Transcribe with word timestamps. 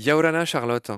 Yaorana 0.00 0.46
Charlotte. 0.46 0.92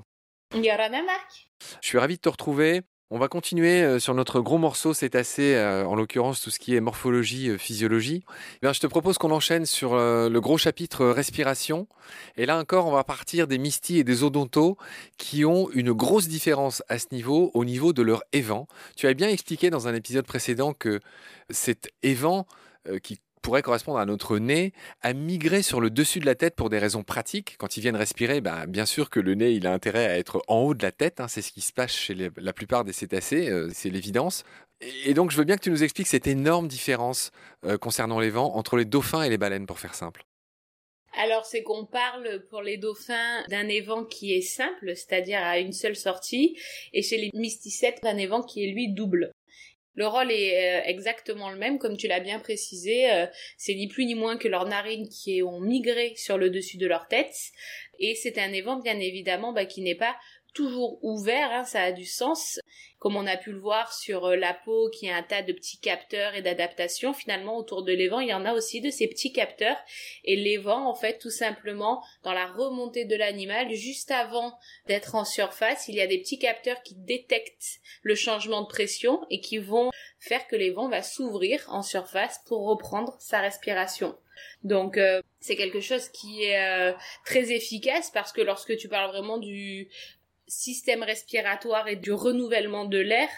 Yaorana 0.55 1.03
Marc. 1.03 1.49
Je 1.81 1.89
suis 1.89 1.99
ravi 1.99 2.17
de 2.17 2.21
te 2.21 2.29
retrouver. 2.29 2.83
On 3.11 3.19
va 3.19 3.27
continuer 3.27 3.83
euh, 3.83 3.99
sur 3.99 4.15
notre 4.15 4.41
gros 4.41 4.59
morceau 4.59 4.95
cétacé, 4.95 5.57
euh, 5.57 5.85
en 5.85 5.97
l'occurrence 5.97 6.41
tout 6.41 6.51
ce 6.51 6.61
qui 6.61 6.77
est 6.77 6.81
morphologie, 6.81 7.49
euh, 7.49 7.59
physiologie. 7.59 8.23
Eh 8.63 8.73
je 8.73 8.79
te 8.79 8.87
propose 8.87 9.19
qu'on 9.19 9.33
enchaîne 9.33 9.67
sur 9.67 9.97
le 9.97 10.39
gros 10.39 10.57
chapitre 10.57 11.07
respiration. 11.07 11.89
Et 12.37 12.47
là 12.47 12.57
encore, 12.57 12.87
on 12.87 12.93
va 12.93 13.03
partir 13.03 13.49
des 13.49 13.59
mystis 13.59 13.99
et 13.99 14.05
des 14.05 14.23
odontos 14.23 14.79
qui 15.19 15.45
ont 15.45 15.69
une 15.73 15.93
grosse 15.93 16.29
différence 16.29 16.85
à 16.89 17.01
ce 17.01 17.07
niveau, 17.11 17.51
au 17.55 17.65
niveau 17.65 17.93
de 17.93 18.03
leur 18.03 18.23
évent. 18.33 18.69
Tu 18.97 19.09
as 19.09 19.15
bien 19.15 19.29
expliqué 19.29 19.69
dans 19.69 19.89
un 19.89 19.95
épisode 19.97 20.27
précédent 20.27 20.75
que 20.75 21.01
cet 21.51 21.91
évent 22.05 22.47
qui 23.03 23.19
pourrait 23.43 23.63
correspondre 23.63 23.99
à 23.99 24.07
notre 24.07 24.39
nez, 24.39 24.73
a 25.03 25.13
migré 25.13 25.63
sur 25.63 25.81
le 25.81 25.91
dessus 25.91 26.21
de 26.21 26.27
la 26.27 26.35
tête 26.35 26.55
pour 26.55 26.71
des 26.71 26.79
raisons 26.79 27.03
pratiques. 27.03 27.57
Quand 27.59 27.77
ils 27.77 27.81
viennent 27.81 27.97
respirer, 27.97 28.41
bah, 28.41 28.67
bien 28.67 28.87
sûr 28.87 29.11
que 29.11 29.21
le 29.21 29.35
nez, 29.35 29.53
il 29.53 29.67
a 29.67 29.73
intérêt 29.73 30.07
à 30.07 30.19
être 30.19 30.43
en 30.49 30.61
haut 30.61 30.75
de 30.75 30.83
la 30.83 30.93
tête. 30.93 31.21
Hein. 31.21 31.29
c'est 31.29 31.43
ce 31.43 31.53
qui 31.53 31.61
se 31.61 31.73
passe 31.73 31.93
chez 31.93 32.15
la 32.37 32.53
plupart 32.53 32.85
des 32.85 32.93
cétacés, 32.93 33.51
euh, 33.51 33.69
c'est 33.75 33.91
l'évidence. 33.91 34.45
Et 35.05 35.15
donc, 35.15 35.31
je 35.31 35.37
veux 35.37 35.45
bien 35.45 35.57
que 35.57 35.63
tu 35.63 35.71
nous 35.71 35.85
expliques 35.85 36.09
cette 36.09 36.27
énorme 36.27 36.69
différence 36.69 37.31
euh, 37.65 37.79
concernant 37.79 38.19
les 38.19 38.31
vents 38.31 38.57
entre 38.57 38.77
les 38.77 38.85
dauphins 38.85 39.23
et 39.23 39.29
les 39.29 39.39
baleines, 39.39 39.67
pour 39.67 39.79
faire 39.79 39.95
simple. 39.95 40.25
Alors, 41.19 41.45
c'est 41.45 41.63
qu'on 41.63 41.85
parle 41.85 42.45
pour 42.49 42.63
les 42.63 42.79
dauphins 42.79 43.45
d'un 43.49 43.69
évent 43.69 44.05
qui 44.05 44.33
est 44.33 44.41
simple, 44.41 44.97
c'est-à-dire 44.97 45.41
à 45.43 45.59
une 45.59 45.73
seule 45.73 45.97
sortie, 45.97 46.57
et 46.93 47.03
chez 47.03 47.19
les 47.19 47.31
mysticètes 47.35 48.03
d'un 48.03 48.17
évent 48.17 48.43
qui 48.43 48.65
est 48.65 48.73
lui 48.73 48.89
double. 48.89 49.32
Le 49.95 50.07
rôle 50.07 50.33
est 50.33 50.81
euh, 50.81 50.83
exactement 50.87 51.51
le 51.51 51.57
même, 51.57 51.79
comme 51.79 51.97
tu 51.97 52.09
l'as 52.09 52.21
bien 52.21 52.39
précisé. 52.39 53.11
Euh, 53.13 53.27
c'est 53.59 53.75
ni 53.75 53.89
plus 53.89 54.07
ni 54.07 54.15
moins 54.15 54.37
que 54.37 54.49
leurs 54.49 54.67
narines 54.67 55.09
qui 55.09 55.43
ont 55.43 55.61
migré 55.61 56.15
sur 56.17 56.39
le 56.39 56.51
dessus 56.51 56.79
de 56.79 56.87
leur 56.87 57.09
tête. 57.09 57.35
Et 57.99 58.15
c'est 58.15 58.39
un 58.39 58.53
évent, 58.53 58.81
bien 58.81 58.99
évidemment, 58.99 59.53
bah, 59.53 59.67
qui 59.67 59.83
n'est 59.83 59.95
pas 59.95 60.17
toujours 60.53 60.99
ouvert, 61.03 61.51
hein, 61.51 61.65
ça 61.65 61.83
a 61.83 61.93
du 61.93 62.05
sens. 62.05 62.61
Comme 62.99 63.17
on 63.17 63.27
a 63.27 63.37
pu 63.37 63.51
le 63.51 63.59
voir 63.59 63.93
sur 63.93 64.27
euh, 64.27 64.37
la 64.37 64.55
peau 64.55 64.89
qui 64.91 65.11
a 65.11 65.17
un 65.17 65.23
tas 65.23 65.43
de 65.43 65.53
petits 65.53 65.81
capteurs 65.81 66.35
et 66.35 66.43
d'adaptations, 66.43 67.13
finalement 67.13 67.57
autour 67.57 67.83
de 67.83 67.93
l'évent, 67.93 68.21
il 68.21 68.29
y 68.29 68.35
en 68.35 68.45
a 68.45 68.53
aussi 68.53 68.81
de 68.81 68.91
ces 68.91 69.09
petits 69.09 69.33
capteurs. 69.33 69.77
Et 70.25 70.37
l'évent, 70.37 70.87
en 70.87 70.95
fait, 70.95 71.19
tout 71.19 71.31
simplement, 71.31 72.03
dans 72.23 72.33
la 72.33 72.47
remontée 72.47 73.05
de 73.05 73.17
l'animal, 73.17 73.73
juste 73.73 74.11
avant 74.11 74.57
d'être 74.87 75.15
en 75.15 75.25
surface, 75.25 75.89
il 75.89 75.97
y 75.97 76.01
a 76.01 76.07
des 76.07 76.19
petits 76.19 76.39
capteurs 76.39 76.83
qui 76.83 76.95
détectent 76.95 77.81
le 78.03 78.15
changement 78.15 78.63
de 78.63 78.69
pression 78.69 79.21
et 79.31 79.41
qui 79.41 79.59
vont 79.59 79.91
faire 80.21 80.47
que 80.47 80.57
l'évent 80.57 80.89
va 80.89 81.03
s'ouvrir 81.03 81.65
en 81.69 81.83
surface 81.83 82.41
pour 82.47 82.67
reprendre 82.69 83.17
sa 83.19 83.41
respiration. 83.41 84.17
Donc 84.63 84.97
euh, 84.97 85.21
c'est 85.41 85.57
quelque 85.57 85.81
chose 85.81 86.09
qui 86.09 86.45
est 86.45 86.61
euh, 86.61 86.93
très 87.25 87.53
efficace 87.53 88.11
parce 88.13 88.33
que 88.33 88.41
lorsque 88.41 88.77
tu 88.77 88.89
parles 88.89 89.11
vraiment 89.11 89.39
du 89.39 89.89
système 90.53 91.03
respiratoire 91.03 91.89
et 91.89 91.97
du 91.97 92.13
renouvellement 92.13 92.85
de 92.85 92.99
l'air, 92.99 93.29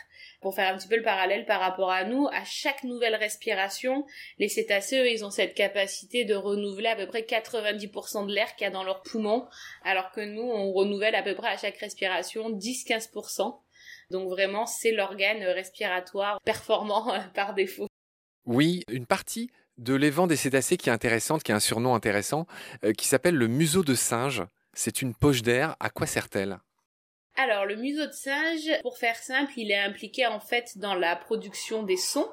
pour 0.40 0.54
faire 0.54 0.72
un 0.72 0.76
petit 0.76 0.88
peu 0.88 0.96
le 0.96 1.02
parallèle 1.02 1.46
par 1.46 1.60
rapport 1.60 1.90
à 1.90 2.04
nous, 2.04 2.28
à 2.32 2.44
chaque 2.44 2.84
nouvelle 2.84 3.14
respiration, 3.14 4.04
les 4.38 4.48
cétacés, 4.48 5.10
ils 5.10 5.24
ont 5.24 5.30
cette 5.30 5.54
capacité 5.54 6.24
de 6.24 6.34
renouveler 6.34 6.88
à 6.88 6.96
peu 6.96 7.06
près 7.06 7.22
90% 7.22 8.26
de 8.26 8.34
l'air 8.34 8.54
qu'il 8.56 8.64
y 8.64 8.68
a 8.68 8.70
dans 8.70 8.84
leurs 8.84 9.02
poumons, 9.02 9.46
alors 9.84 10.10
que 10.10 10.20
nous, 10.20 10.42
on 10.42 10.72
renouvelle 10.72 11.14
à 11.14 11.22
peu 11.22 11.34
près 11.34 11.48
à 11.48 11.56
chaque 11.56 11.78
respiration 11.78 12.50
10-15%. 12.50 13.58
Donc 14.10 14.28
vraiment, 14.28 14.66
c'est 14.66 14.92
l'organe 14.92 15.42
respiratoire 15.42 16.40
performant 16.44 17.14
par 17.34 17.54
défaut. 17.54 17.86
Oui, 18.44 18.82
une 18.90 19.06
partie 19.06 19.50
de 19.78 19.94
l'évent 19.94 20.26
des 20.26 20.36
cétacés 20.36 20.76
qui 20.76 20.90
est 20.90 20.92
intéressante, 20.92 21.42
qui 21.42 21.52
a 21.52 21.56
un 21.56 21.60
surnom 21.60 21.94
intéressant, 21.94 22.46
euh, 22.84 22.92
qui 22.92 23.06
s'appelle 23.06 23.34
le 23.34 23.48
museau 23.48 23.82
de 23.82 23.94
singe. 23.94 24.42
C'est 24.74 25.00
une 25.00 25.14
poche 25.14 25.42
d'air. 25.42 25.76
À 25.80 25.88
quoi 25.90 26.06
sert-elle? 26.06 26.58
Alors, 27.36 27.66
le 27.66 27.74
museau 27.74 28.06
de 28.06 28.12
singe, 28.12 28.70
pour 28.82 28.96
faire 28.96 29.16
simple, 29.16 29.54
il 29.56 29.72
est 29.72 29.78
impliqué 29.78 30.24
en 30.24 30.38
fait 30.38 30.78
dans 30.78 30.94
la 30.94 31.16
production 31.16 31.82
des 31.82 31.96
sons. 31.96 32.28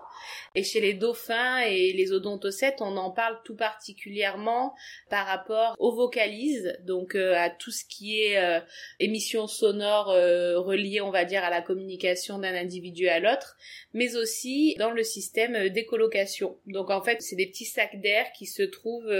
Et 0.53 0.63
chez 0.63 0.79
les 0.79 0.93
dauphins 0.93 1.61
et 1.61 1.91
les 1.93 2.11
odontocètes, 2.11 2.81
on 2.81 2.95
en 2.97 3.09
parle 3.09 3.39
tout 3.43 3.55
particulièrement 3.55 4.75
par 5.09 5.25
rapport 5.25 5.75
aux 5.79 5.95
vocalises, 5.95 6.77
donc 6.83 7.15
euh, 7.15 7.33
à 7.35 7.49
tout 7.49 7.71
ce 7.71 7.83
qui 7.83 8.21
est 8.21 8.37
euh, 8.37 8.59
émissions 8.99 9.47
sonores 9.47 10.11
euh, 10.11 10.59
reliées, 10.59 11.01
on 11.01 11.09
va 11.09 11.25
dire, 11.25 11.43
à 11.43 11.49
la 11.49 11.63
communication 11.63 12.37
d'un 12.37 12.53
individu 12.53 13.07
à 13.07 13.19
l'autre, 13.19 13.57
mais 13.95 14.15
aussi 14.15 14.75
dans 14.77 14.91
le 14.91 15.03
système 15.03 15.69
d'écolocation. 15.69 16.59
Donc 16.67 16.91
en 16.91 17.01
fait, 17.01 17.23
c'est 17.23 17.35
des 17.35 17.47
petits 17.47 17.65
sacs 17.65 17.99
d'air 17.99 18.31
qui 18.33 18.45
se 18.45 18.61
trouvent 18.61 19.11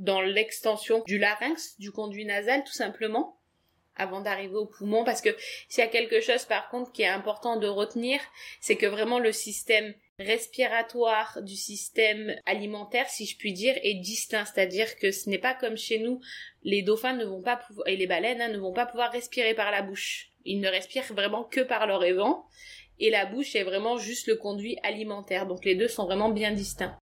dans 0.00 0.20
l'extension 0.20 1.04
du 1.06 1.18
larynx, 1.18 1.78
du 1.78 1.92
conduit 1.92 2.24
nasal 2.24 2.64
tout 2.64 2.72
simplement 2.72 3.39
avant 4.00 4.20
d'arriver 4.20 4.56
au 4.56 4.66
poumon 4.66 5.04
parce 5.04 5.20
que 5.20 5.30
s'il 5.68 5.84
y 5.84 5.86
a 5.86 5.90
quelque 5.90 6.20
chose 6.20 6.44
par 6.44 6.68
contre 6.68 6.90
qui 6.92 7.02
est 7.02 7.06
important 7.06 7.56
de 7.56 7.68
retenir, 7.68 8.20
c'est 8.60 8.76
que 8.76 8.86
vraiment 8.86 9.18
le 9.18 9.32
système 9.32 9.94
respiratoire 10.20 11.38
du 11.42 11.56
système 11.56 12.34
alimentaire, 12.46 13.08
si 13.08 13.26
je 13.26 13.36
puis 13.36 13.52
dire, 13.52 13.74
est 13.82 13.94
distinct. 13.94 14.44
C'est-à-dire 14.44 14.96
que 14.96 15.10
ce 15.10 15.28
n'est 15.28 15.38
pas 15.38 15.54
comme 15.54 15.76
chez 15.76 15.98
nous, 15.98 16.20
les 16.62 16.82
dauphins 16.82 17.14
ne 17.14 17.24
vont 17.24 17.42
pas 17.42 17.56
pouvoir, 17.56 17.88
et 17.88 17.96
les 17.96 18.06
baleines 18.06 18.40
hein, 18.40 18.48
ne 18.48 18.58
vont 18.58 18.72
pas 18.72 18.86
pouvoir 18.86 19.12
respirer 19.12 19.54
par 19.54 19.70
la 19.70 19.82
bouche. 19.82 20.28
Ils 20.44 20.60
ne 20.60 20.68
respirent 20.68 21.12
vraiment 21.12 21.44
que 21.44 21.60
par 21.60 21.86
leur 21.86 22.04
évent. 22.04 22.46
Et 22.98 23.10
la 23.10 23.24
bouche 23.24 23.56
est 23.56 23.64
vraiment 23.64 23.96
juste 23.96 24.26
le 24.26 24.36
conduit 24.36 24.76
alimentaire. 24.82 25.46
Donc 25.46 25.64
les 25.64 25.74
deux 25.74 25.88
sont 25.88 26.04
vraiment 26.04 26.28
bien 26.28 26.52
distincts. 26.52 26.98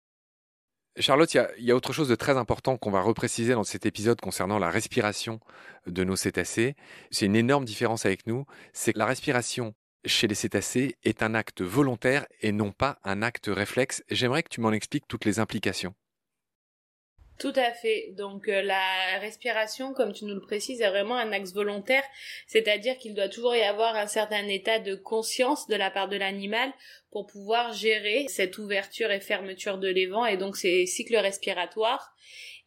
Charlotte, 0.98 1.34
il 1.34 1.66
y, 1.66 1.72
a 1.72 1.76
autre 1.76 1.92
chose 1.92 2.08
de 2.08 2.16
très 2.16 2.38
important 2.38 2.78
qu'on 2.78 2.92
va 2.92 3.02
repréciser 3.02 3.54
dans 3.54 3.66
cet 3.66 3.86
épisode 3.86 4.22
concernant 4.22 4.60
la 4.60 4.70
respiration 4.70 5.42
de 5.88 6.06
nos 6.06 6.16
cétacés. 6.16 6.76
C'est 7.12 7.26
une 7.26 7.36
énorme 7.36 7.66
différence 7.66 8.06
avec 8.06 8.26
nous. 8.28 8.46
C'est 8.72 8.94
que 8.94 9.00
la 9.00 9.06
respiration 9.06 9.74
chez 10.06 10.28
les 10.28 10.36
cétacés 10.36 10.96
est 11.04 11.22
un 11.22 11.34
acte 11.34 11.62
volontaire 11.62 12.26
et 12.40 12.54
non 12.54 12.72
pas 12.72 13.00
un 13.04 13.22
acte 13.24 13.48
réflexe. 13.48 14.04
J'aimerais 14.10 14.44
que 14.44 14.50
tu 14.50 14.62
m'en 14.62 14.72
expliques 14.72 15.08
toutes 15.08 15.26
les 15.26 15.40
implications. 15.40 15.94
Tout 17.38 17.54
à 17.56 17.72
fait. 17.72 18.14
Donc 18.16 18.48
euh, 18.48 18.62
la 18.62 19.20
respiration, 19.20 19.94
comme 19.94 20.14
tu 20.14 20.24
nous 20.26 20.36
le 20.36 20.42
précises, 20.42 20.82
est 20.82 20.90
vraiment 20.90 21.18
un 21.18 21.34
axe 21.34 21.54
volontaire, 21.54 22.04
c'est-à-dire 22.48 22.98
qu'il 22.98 23.14
doit 23.14 23.28
toujours 23.28 23.56
y 23.56 23.62
avoir 23.62 23.96
un 23.96 24.08
certain 24.08 24.48
état 24.48 24.80
de 24.80 24.96
conscience 24.96 25.68
de 25.68 25.76
la 25.76 25.92
part 25.92 26.08
de 26.08 26.16
l'animal 26.16 26.72
pour 27.12 27.28
pouvoir 27.28 27.74
gérer 27.74 28.26
cette 28.30 28.58
ouverture 28.58 29.12
et 29.12 29.20
fermeture 29.20 29.78
de 29.78 29.90
l'évent 29.90 30.26
et 30.26 30.38
donc 30.38 30.56
ces 30.56 30.86
cycles 30.86 31.18
respiratoires. 31.18 32.14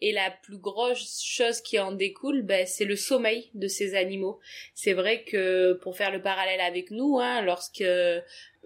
Et 0.00 0.12
la 0.12 0.30
plus 0.30 0.58
grosse 0.58 1.24
chose 1.24 1.60
qui 1.60 1.78
en 1.80 1.90
découle, 1.90 2.42
ben, 2.42 2.64
c'est 2.66 2.84
le 2.84 2.94
sommeil 2.94 3.50
de 3.54 3.66
ces 3.66 3.96
animaux. 3.96 4.38
C'est 4.72 4.92
vrai 4.92 5.24
que 5.24 5.72
pour 5.82 5.96
faire 5.96 6.12
le 6.12 6.22
parallèle 6.22 6.60
avec 6.60 6.92
nous, 6.92 7.18
hein, 7.18 7.42
lorsque 7.42 7.82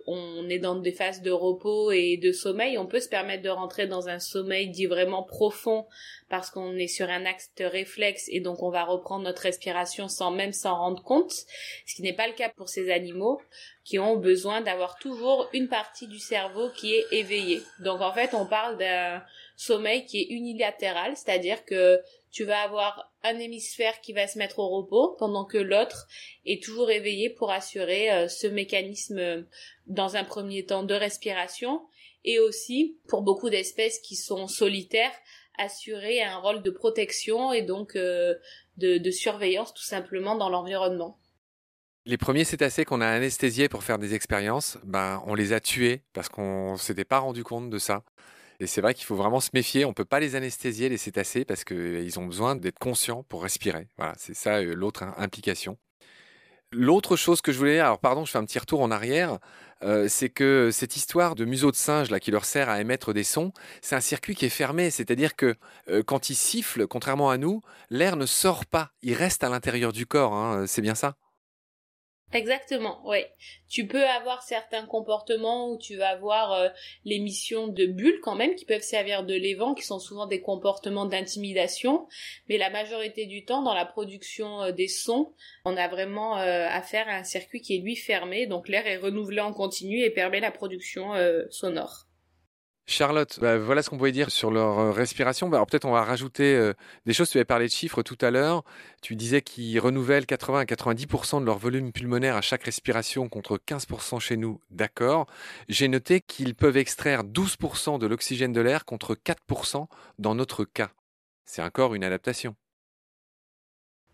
on 0.06 0.48
est 0.48 0.58
dans 0.58 0.76
des 0.76 0.92
phases 0.92 1.22
de 1.22 1.30
repos 1.30 1.90
et 1.90 2.16
de 2.16 2.32
sommeil, 2.32 2.78
on 2.78 2.86
peut 2.86 3.00
se 3.00 3.08
permettre 3.08 3.42
de 3.42 3.48
rentrer 3.48 3.86
dans 3.86 4.08
un 4.08 4.18
sommeil 4.18 4.70
dit 4.70 4.86
vraiment 4.86 5.22
profond 5.22 5.86
parce 6.28 6.50
qu'on 6.50 6.76
est 6.76 6.88
sur 6.88 7.10
un 7.10 7.26
axe 7.26 7.50
réflexe 7.60 8.26
et 8.28 8.41
donc 8.41 8.62
on 8.62 8.70
va 8.70 8.84
reprendre 8.84 9.24
notre 9.24 9.42
respiration 9.42 10.08
sans 10.08 10.30
même 10.30 10.52
s'en 10.52 10.76
rendre 10.76 11.02
compte, 11.02 11.32
ce 11.86 11.94
qui 11.94 12.02
n'est 12.02 12.14
pas 12.14 12.26
le 12.26 12.34
cas 12.34 12.48
pour 12.48 12.68
ces 12.68 12.91
animaux 12.91 13.41
qui 13.84 13.98
ont 13.98 14.16
besoin 14.16 14.60
d'avoir 14.60 14.98
toujours 14.98 15.48
une 15.52 15.68
partie 15.68 16.06
du 16.06 16.18
cerveau 16.18 16.70
qui 16.70 16.94
est 16.94 17.04
éveillée. 17.12 17.60
Donc 17.80 18.00
en 18.00 18.12
fait, 18.12 18.34
on 18.34 18.46
parle 18.46 18.78
d'un 18.78 19.22
sommeil 19.56 20.06
qui 20.06 20.22
est 20.22 20.28
unilatéral, 20.30 21.16
c'est-à-dire 21.16 21.64
que 21.64 22.00
tu 22.30 22.44
vas 22.44 22.60
avoir 22.60 23.11
un 23.25 23.38
hémisphère 23.38 24.00
qui 24.00 24.12
va 24.12 24.27
se 24.27 24.38
mettre 24.38 24.59
au 24.59 24.69
repos 24.69 25.16
pendant 25.19 25.44
que 25.44 25.59
l'autre 25.59 26.09
est 26.44 26.62
toujours 26.62 26.91
éveillé 26.91 27.31
pour 27.31 27.50
assurer 27.50 28.10
euh, 28.10 28.28
ce 28.28 28.47
mécanisme 28.47 29.19
euh, 29.19 29.43
dans 29.87 30.16
un 30.16 30.25
premier 30.25 30.65
temps 30.65 30.83
de 30.83 30.94
respiration 30.94 31.83
et 32.25 32.38
aussi 32.38 32.98
pour 33.09 33.22
beaucoup 33.22 33.51
d'espèces 33.51 33.98
qui 34.01 34.16
sont 34.16 34.47
solitaires 34.48 35.13
assurer 35.59 36.22
un 36.22 36.39
rôle 36.39 36.63
de 36.63 36.71
protection 36.71 37.53
et 37.53 37.63
donc 37.63 37.97
euh, 37.97 38.34
de, 38.78 38.98
de 38.98 39.10
surveillance 39.10 39.75
tout 39.75 39.83
simplement 39.83 40.34
dans 40.34 40.48
l'environnement. 40.48 41.18
Les 42.04 42.16
premiers 42.16 42.45
cétacés 42.45 42.84
qu'on 42.84 43.01
a 43.01 43.07
anesthésiés 43.07 43.68
pour 43.68 43.84
faire 43.84 43.98
des 43.98 44.15
expériences, 44.15 44.78
ben, 44.83 45.22
on 45.27 45.34
les 45.34 45.53
a 45.53 45.60
tués 45.60 46.03
parce 46.13 46.28
qu'on 46.28 46.77
s'était 46.77 47.04
pas 47.04 47.21
rendu 47.21 47.45
compte 47.45 47.71
de 47.71 47.78
ça. 47.78 48.03
Et 48.60 48.66
c'est 48.66 48.81
vrai 48.81 48.95
qu'il 48.95 49.04
faut 49.07 49.16
vraiment 49.16 49.41
se 49.41 49.51
méfier. 49.54 49.84
On 49.84 49.93
peut 49.93 50.04
pas 50.04 50.21
les 50.21 50.37
anesthésier, 50.37 50.89
les 50.89 50.99
cétacés, 50.99 51.45
parce 51.45 51.65
qu'ils 51.65 52.19
ont 52.19 52.27
besoin 52.27 52.57
d'être 52.57 52.78
conscients 52.78 53.25
pour 53.25 53.43
respirer. 53.43 53.89
Voilà, 53.99 54.15
c'est 54.19 54.34
ça 54.34 54.57
euh, 54.59 54.75
l'autre 54.75 55.04
implication. 55.16 55.78
L'autre 56.72 57.16
chose 57.16 57.43
que 57.43 57.53
je 57.53 57.59
voulais, 57.59 57.81
alors 57.81 57.99
pardon, 57.99 58.25
je 58.25 58.31
fais 58.33 58.39
un 58.39 58.45
petit 58.47 58.59
retour 58.59 58.81
en 58.81 58.91
arrière, 58.91 59.39
euh, 59.83 60.07
c'est 60.09 60.31
que 60.31 60.71
cette 60.72 60.97
histoire 60.97 61.34
de 61.34 61.45
museau 61.45 61.71
de 61.71 61.77
singe 61.77 62.10
là 62.10 62.19
qui 62.19 62.31
leur 62.31 62.47
sert 62.47 62.71
à 62.71 62.81
émettre 62.81 63.13
des 63.13 63.25
sons, 63.25 63.53
c'est 63.83 63.95
un 63.95 64.01
circuit 64.01 64.34
qui 64.34 64.47
est 64.47 64.49
fermé, 64.49 64.91
c'est-à-dire 64.91 65.37
que 65.37 65.57
euh, 65.89 66.03
quand 66.03 66.31
ils 66.31 66.34
sifflent, 66.34 66.87
contrairement 66.87 67.28
à 67.31 67.37
nous, 67.37 67.60
l'air 67.91 68.16
ne 68.16 68.25
sort 68.25 68.65
pas, 68.65 68.93
il 69.03 69.15
reste 69.15 69.45
à 69.45 69.51
l'intérieur 69.51 69.93
du 69.93 70.07
corps. 70.07 70.34
Hein, 70.34 70.66
c'est 70.66 70.81
bien 70.83 70.95
ça? 70.95 71.16
Exactement, 72.32 73.02
oui. 73.04 73.18
Tu 73.68 73.86
peux 73.86 74.06
avoir 74.06 74.42
certains 74.42 74.86
comportements 74.86 75.70
où 75.70 75.76
tu 75.76 75.96
vas 75.96 76.08
avoir 76.08 76.52
euh, 76.52 76.68
l'émission 77.04 77.68
de 77.68 77.84
bulles 77.84 78.20
quand 78.22 78.34
même 78.34 78.54
qui 78.54 78.64
peuvent 78.64 78.80
servir 78.80 79.24
de 79.24 79.34
l'évent, 79.34 79.74
qui 79.74 79.82
sont 79.82 79.98
souvent 79.98 80.26
des 80.26 80.40
comportements 80.40 81.04
d'intimidation, 81.04 82.08
mais 82.48 82.56
la 82.56 82.70
majorité 82.70 83.26
du 83.26 83.44
temps 83.44 83.62
dans 83.62 83.74
la 83.74 83.84
production 83.84 84.62
euh, 84.62 84.72
des 84.72 84.88
sons, 84.88 85.34
on 85.66 85.76
a 85.76 85.88
vraiment 85.88 86.38
euh, 86.38 86.66
affaire 86.68 87.06
à 87.08 87.16
un 87.16 87.24
circuit 87.24 87.60
qui 87.60 87.76
est 87.76 87.80
lui 87.80 87.96
fermé, 87.96 88.46
donc 88.46 88.66
l'air 88.68 88.86
est 88.86 88.96
renouvelé 88.96 89.40
en 89.40 89.52
continu 89.52 90.00
et 90.00 90.10
permet 90.10 90.40
la 90.40 90.50
production 90.50 91.12
sonore. 91.50 92.06
Charlotte, 92.86 93.38
bah, 93.40 93.58
voilà 93.58 93.82
ce 93.82 93.90
qu'on 93.90 93.96
pouvait 93.96 94.12
dire 94.12 94.30
sur 94.30 94.50
leur 94.50 94.78
euh, 94.78 94.90
respiration. 94.90 95.48
Bah, 95.48 95.64
peut-être 95.68 95.84
on 95.84 95.92
va 95.92 96.02
rajouter 96.02 96.54
euh, 96.56 96.72
des 97.06 97.12
choses. 97.12 97.30
Tu 97.30 97.38
avais 97.38 97.44
parlé 97.44 97.66
de 97.66 97.70
chiffres 97.70 98.02
tout 98.02 98.18
à 98.20 98.30
l'heure. 98.30 98.64
Tu 99.02 99.14
disais 99.14 99.40
qu'ils 99.40 99.78
renouvellent 99.78 100.26
80 100.26 100.60
à 100.60 100.64
90% 100.64 101.40
de 101.40 101.46
leur 101.46 101.58
volume 101.58 101.92
pulmonaire 101.92 102.36
à 102.36 102.40
chaque 102.40 102.64
respiration 102.64 103.28
contre 103.28 103.56
15% 103.56 104.18
chez 104.18 104.36
nous. 104.36 104.60
D'accord. 104.70 105.26
J'ai 105.68 105.88
noté 105.88 106.20
qu'ils 106.20 106.54
peuvent 106.54 106.76
extraire 106.76 107.22
12% 107.22 107.98
de 107.98 108.06
l'oxygène 108.06 108.52
de 108.52 108.60
l'air 108.60 108.84
contre 108.84 109.14
4% 109.14 109.86
dans 110.18 110.34
notre 110.34 110.64
cas. 110.64 110.90
C'est 111.44 111.62
encore 111.62 111.94
une 111.94 112.04
adaptation. 112.04 112.56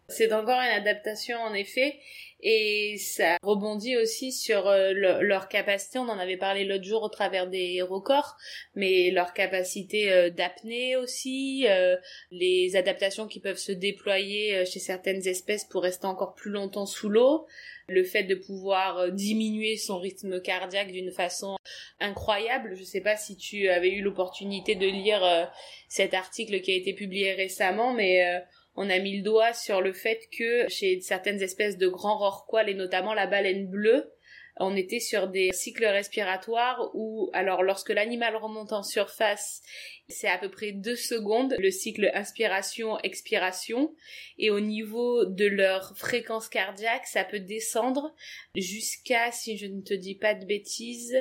C'est 0.09 0.33
encore 0.33 0.59
une 0.59 0.75
adaptation 0.75 1.39
en 1.39 1.53
effet 1.53 1.99
et 2.41 2.97
ça 2.99 3.37
rebondit 3.43 3.97
aussi 3.97 4.31
sur 4.31 4.69
euh, 4.69 4.93
leur 4.93 5.49
capacité, 5.49 5.99
on 5.99 6.09
en 6.09 6.19
avait 6.19 6.37
parlé 6.37 6.65
l'autre 6.65 6.85
jour 6.85 7.03
au 7.03 7.09
travers 7.09 7.49
des 7.49 7.83
records, 7.83 8.37
mais 8.77 9.11
leur 9.11 9.35
capacité 9.35 10.13
euh, 10.13 10.31
d'apnée 10.31 10.97
aussi, 10.97 11.67
euh, 11.69 11.97
les 12.31 12.77
adaptations 12.77 13.27
qui 13.27 13.41
peuvent 13.41 13.59
se 13.59 13.73
déployer 13.73 14.65
chez 14.67 14.79
certaines 14.79 15.27
espèces 15.27 15.65
pour 15.65 15.83
rester 15.83 16.07
encore 16.07 16.37
plus 16.37 16.53
longtemps 16.53 16.87
sous 16.87 17.09
l'eau, 17.09 17.47
le 17.89 18.05
fait 18.05 18.23
de 18.23 18.37
pouvoir 18.37 19.11
diminuer 19.11 19.77
son 19.77 19.99
rythme 19.99 20.41
cardiaque 20.41 20.93
d'une 20.93 21.11
façon 21.11 21.57
incroyable. 21.99 22.77
Je 22.77 22.85
sais 22.85 23.01
pas 23.01 23.17
si 23.17 23.37
tu 23.37 23.69
avais 23.69 23.91
eu 23.91 24.03
l'opportunité 24.03 24.75
de 24.75 24.87
lire 24.87 25.51
cet 25.89 26.13
article 26.13 26.61
qui 26.61 26.71
a 26.71 26.77
été 26.77 26.93
publié 26.93 27.33
récemment, 27.33 27.95
mais 27.95 28.43
on 28.79 28.89
a 28.91 29.01
mis 29.01 29.19
le 29.19 29.25
doigt 29.25 29.53
sur 29.53 29.81
le 29.81 29.93
fait 29.93 30.29
que 30.31 30.69
chez 30.69 31.01
certaines 31.01 31.43
espèces 31.43 31.79
de 31.79 31.89
grands 31.89 32.17
rorquals 32.17 32.69
et 32.69 32.75
notamment 32.75 33.13
la 33.13 33.27
baleine 33.27 33.69
bleue, 33.69 34.15
on 34.61 34.77
était 34.77 35.01
sur 35.01 35.27
des 35.29 35.51
cycles 35.53 35.85
respiratoires 35.85 36.91
où, 36.95 37.29
alors 37.33 37.65
lorsque 37.65 37.91
l'animal 37.91 38.37
remonte 38.37 38.73
en 38.73 38.85
surface, 38.85 39.63
c'est 40.09 40.29
à 40.29 40.39
peu 40.39 40.49
près 40.49 40.71
deux 40.71 40.95
secondes 40.95 41.57
le 41.59 41.71
cycle 41.73 42.09
inspiration-expiration 42.15 43.95
et 44.39 44.51
au 44.51 44.61
niveau 44.61 45.25
de 45.25 45.47
leur 45.47 45.97
fréquence 45.99 46.49
cardiaque, 46.49 47.07
ça 47.07 47.25
peut 47.25 47.41
descendre 47.41 48.15
jusqu'à, 48.55 49.33
si 49.33 49.57
je 49.57 49.67
ne 49.67 49.83
te 49.83 49.95
dis 49.95 50.15
pas 50.15 50.35
de 50.35 50.45
bêtises, 50.45 51.17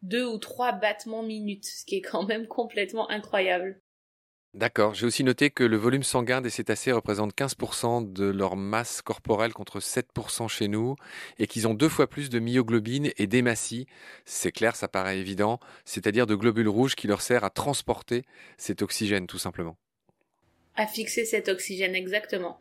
deux 0.00 0.24
ou 0.24 0.38
trois 0.38 0.72
battements 0.72 1.22
minutes, 1.22 1.66
ce 1.66 1.84
qui 1.84 1.96
est 1.96 2.02
quand 2.02 2.24
même 2.24 2.46
complètement 2.46 3.10
incroyable. 3.10 3.78
D'accord. 4.54 4.94
J'ai 4.94 5.04
aussi 5.04 5.24
noté 5.24 5.50
que 5.50 5.64
le 5.64 5.76
volume 5.76 6.04
sanguin 6.04 6.40
des 6.40 6.48
cétacés 6.48 6.92
représente 6.92 7.34
15% 7.34 8.12
de 8.12 8.26
leur 8.26 8.54
masse 8.54 9.02
corporelle 9.02 9.52
contre 9.52 9.80
7% 9.80 10.48
chez 10.48 10.68
nous 10.68 10.94
et 11.40 11.48
qu'ils 11.48 11.66
ont 11.66 11.74
deux 11.74 11.88
fois 11.88 12.06
plus 12.08 12.30
de 12.30 12.38
myoglobine 12.38 13.10
et 13.16 13.26
d'hématie. 13.26 13.86
C'est 14.24 14.52
clair, 14.52 14.76
ça 14.76 14.86
paraît 14.86 15.18
évident. 15.18 15.58
C'est-à-dire 15.84 16.28
de 16.28 16.36
globules 16.36 16.68
rouges 16.68 16.94
qui 16.94 17.08
leur 17.08 17.20
servent 17.20 17.42
à 17.42 17.50
transporter 17.50 18.22
cet 18.56 18.80
oxygène, 18.80 19.26
tout 19.26 19.38
simplement. 19.38 19.76
À 20.76 20.86
fixer 20.86 21.24
cet 21.24 21.48
oxygène, 21.48 21.96
exactement. 21.96 22.60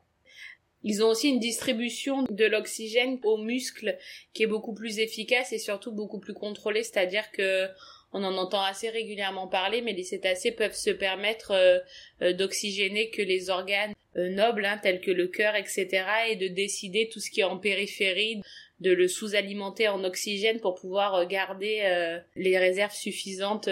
Ils 0.81 1.03
ont 1.03 1.09
aussi 1.09 1.29
une 1.29 1.39
distribution 1.39 2.23
de 2.23 2.45
l'oxygène 2.45 3.19
aux 3.23 3.37
muscles 3.37 3.97
qui 4.33 4.41
est 4.41 4.47
beaucoup 4.47 4.73
plus 4.73 4.97
efficace 4.97 5.53
et 5.53 5.59
surtout 5.59 5.91
beaucoup 5.91 6.19
plus 6.19 6.33
contrôlée, 6.33 6.83
c'est-à-dire 6.83 7.31
que 7.31 7.67
on 8.13 8.23
en 8.23 8.37
entend 8.37 8.61
assez 8.61 8.89
régulièrement 8.89 9.47
parler, 9.47 9.81
mais 9.81 9.93
les 9.93 10.03
cétacés 10.03 10.51
peuvent 10.51 10.75
se 10.75 10.91
permettre 10.91 11.51
euh, 11.51 11.79
euh, 12.21 12.33
d'oxygéner 12.33 13.09
que 13.09 13.21
les 13.21 13.49
organes 13.49 13.93
euh, 14.15 14.29
nobles, 14.29 14.65
hein, 14.65 14.79
tels 14.81 15.01
que 15.01 15.11
le 15.11 15.27
cœur, 15.27 15.55
etc., 15.55 16.05
et 16.29 16.35
de 16.35 16.47
décider 16.47 17.09
tout 17.11 17.19
ce 17.19 17.31
qui 17.31 17.41
est 17.41 17.45
en 17.45 17.57
périphérie, 17.57 18.41
de 18.79 18.91
le 18.91 19.07
sous-alimenter 19.07 19.87
en 19.87 20.03
oxygène 20.03 20.59
pour 20.59 20.75
pouvoir 20.75 21.25
garder 21.25 22.19
les 22.35 22.57
réserves 22.57 22.93
suffisantes 22.93 23.69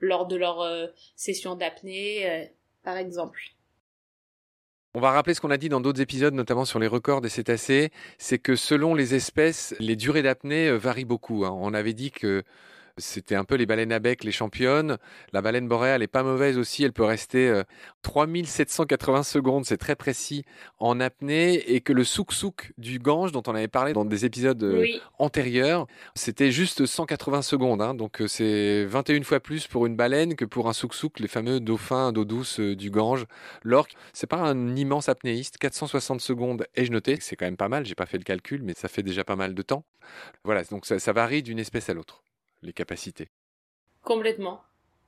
lors 0.00 0.26
de 0.26 0.34
leur 0.34 0.90
session 1.14 1.54
d'apnée, 1.54 2.48
par 2.82 2.96
exemple. 2.96 3.40
On 4.94 5.00
va 5.00 5.12
rappeler 5.12 5.34
ce 5.34 5.40
qu'on 5.40 5.52
a 5.52 5.58
dit 5.58 5.68
dans 5.68 5.80
d'autres 5.80 6.00
épisodes, 6.00 6.34
notamment 6.34 6.64
sur 6.64 6.80
les 6.80 6.88
records 6.88 7.20
des 7.20 7.28
cétacés, 7.28 7.92
c'est 8.18 8.38
que 8.38 8.56
selon 8.56 8.96
les 8.96 9.14
espèces, 9.14 9.76
les 9.78 9.94
durées 9.94 10.22
d'apnée 10.22 10.72
varient 10.72 11.04
beaucoup. 11.04 11.44
Hein. 11.44 11.56
On 11.60 11.72
avait 11.72 11.94
dit 11.94 12.10
que 12.10 12.42
c'était 12.98 13.34
un 13.34 13.44
peu 13.44 13.54
les 13.54 13.66
baleines 13.66 13.92
à 13.92 13.98
bec, 13.98 14.24
les 14.24 14.32
championnes. 14.32 14.98
La 15.32 15.42
baleine 15.42 15.68
boréale 15.68 16.02
est 16.02 16.08
pas 16.08 16.22
mauvaise 16.22 16.58
aussi. 16.58 16.84
Elle 16.84 16.92
peut 16.92 17.04
rester 17.04 17.62
3780 18.02 19.18
euh, 19.18 19.22
secondes, 19.22 19.64
c'est 19.64 19.76
très 19.76 19.96
précis, 19.96 20.44
en 20.78 21.00
apnée. 21.00 21.54
Et 21.72 21.80
que 21.80 21.92
le 21.92 22.04
souk-souk 22.04 22.72
du 22.78 22.98
Gange, 22.98 23.32
dont 23.32 23.42
on 23.46 23.54
avait 23.54 23.68
parlé 23.68 23.92
dans 23.92 24.04
des 24.04 24.24
épisodes 24.24 24.62
euh, 24.62 24.86
antérieurs, 25.18 25.86
c'était 26.14 26.50
juste 26.50 26.86
180 26.86 27.42
secondes. 27.42 27.82
Hein. 27.82 27.94
Donc 27.94 28.20
euh, 28.20 28.28
c'est 28.28 28.84
21 28.84 29.22
fois 29.22 29.40
plus 29.40 29.66
pour 29.66 29.86
une 29.86 29.96
baleine 29.96 30.34
que 30.36 30.44
pour 30.44 30.68
un 30.68 30.72
souk-souk, 30.72 31.18
les 31.20 31.28
fameux 31.28 31.60
dauphins 31.60 32.12
d'eau 32.12 32.24
douce 32.24 32.60
du 32.60 32.90
Gange. 32.90 33.26
L'orque, 33.62 33.94
c'est 34.12 34.26
pas 34.26 34.38
un 34.38 34.76
immense 34.76 35.08
apnéiste. 35.08 35.58
460 35.58 36.20
secondes, 36.20 36.66
ai-je 36.74 36.92
noté. 36.92 37.18
C'est 37.20 37.36
quand 37.36 37.46
même 37.46 37.56
pas 37.56 37.68
mal. 37.68 37.86
J'ai 37.86 37.94
pas 37.94 38.06
fait 38.06 38.18
le 38.18 38.24
calcul, 38.24 38.62
mais 38.62 38.74
ça 38.74 38.88
fait 38.88 39.02
déjà 39.02 39.24
pas 39.24 39.36
mal 39.36 39.54
de 39.54 39.62
temps. 39.62 39.84
Voilà, 40.44 40.64
donc 40.64 40.86
ça 40.86 41.12
varie 41.12 41.42
d'une 41.42 41.58
espèce 41.58 41.88
à 41.88 41.94
l'autre 41.94 42.21
les 42.62 42.72
capacités. 42.72 43.28
Complètement. 44.02 44.62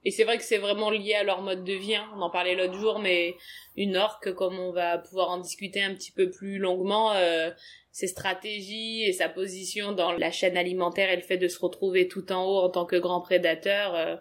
Et 0.04 0.10
c'est 0.10 0.24
vrai 0.24 0.36
que 0.36 0.44
c'est 0.44 0.58
vraiment 0.58 0.90
lié 0.90 1.14
à 1.14 1.24
leur 1.24 1.40
mode 1.40 1.64
de 1.64 1.72
vie. 1.72 1.94
Hein. 1.94 2.06
On 2.14 2.20
en 2.20 2.30
parlait 2.30 2.54
l'autre 2.54 2.78
jour, 2.78 2.98
mais 2.98 3.36
une 3.76 3.96
orque, 3.96 4.34
comme 4.34 4.58
on 4.58 4.70
va 4.70 4.98
pouvoir 4.98 5.30
en 5.30 5.38
discuter 5.38 5.82
un 5.82 5.94
petit 5.94 6.12
peu 6.12 6.30
plus 6.30 6.58
longuement, 6.58 7.12
euh, 7.12 7.50
ses 7.90 8.08
stratégies 8.08 9.04
et 9.04 9.12
sa 9.12 9.28
position 9.28 9.92
dans 9.92 10.12
la 10.12 10.30
chaîne 10.30 10.56
alimentaire 10.56 11.10
et 11.10 11.16
le 11.16 11.22
fait 11.22 11.38
de 11.38 11.48
se 11.48 11.58
retrouver 11.58 12.06
tout 12.06 12.32
en 12.32 12.44
haut 12.44 12.58
en 12.58 12.68
tant 12.68 12.84
que 12.84 12.96
grand 12.96 13.20
prédateur 13.20 13.94
euh, 13.94 14.16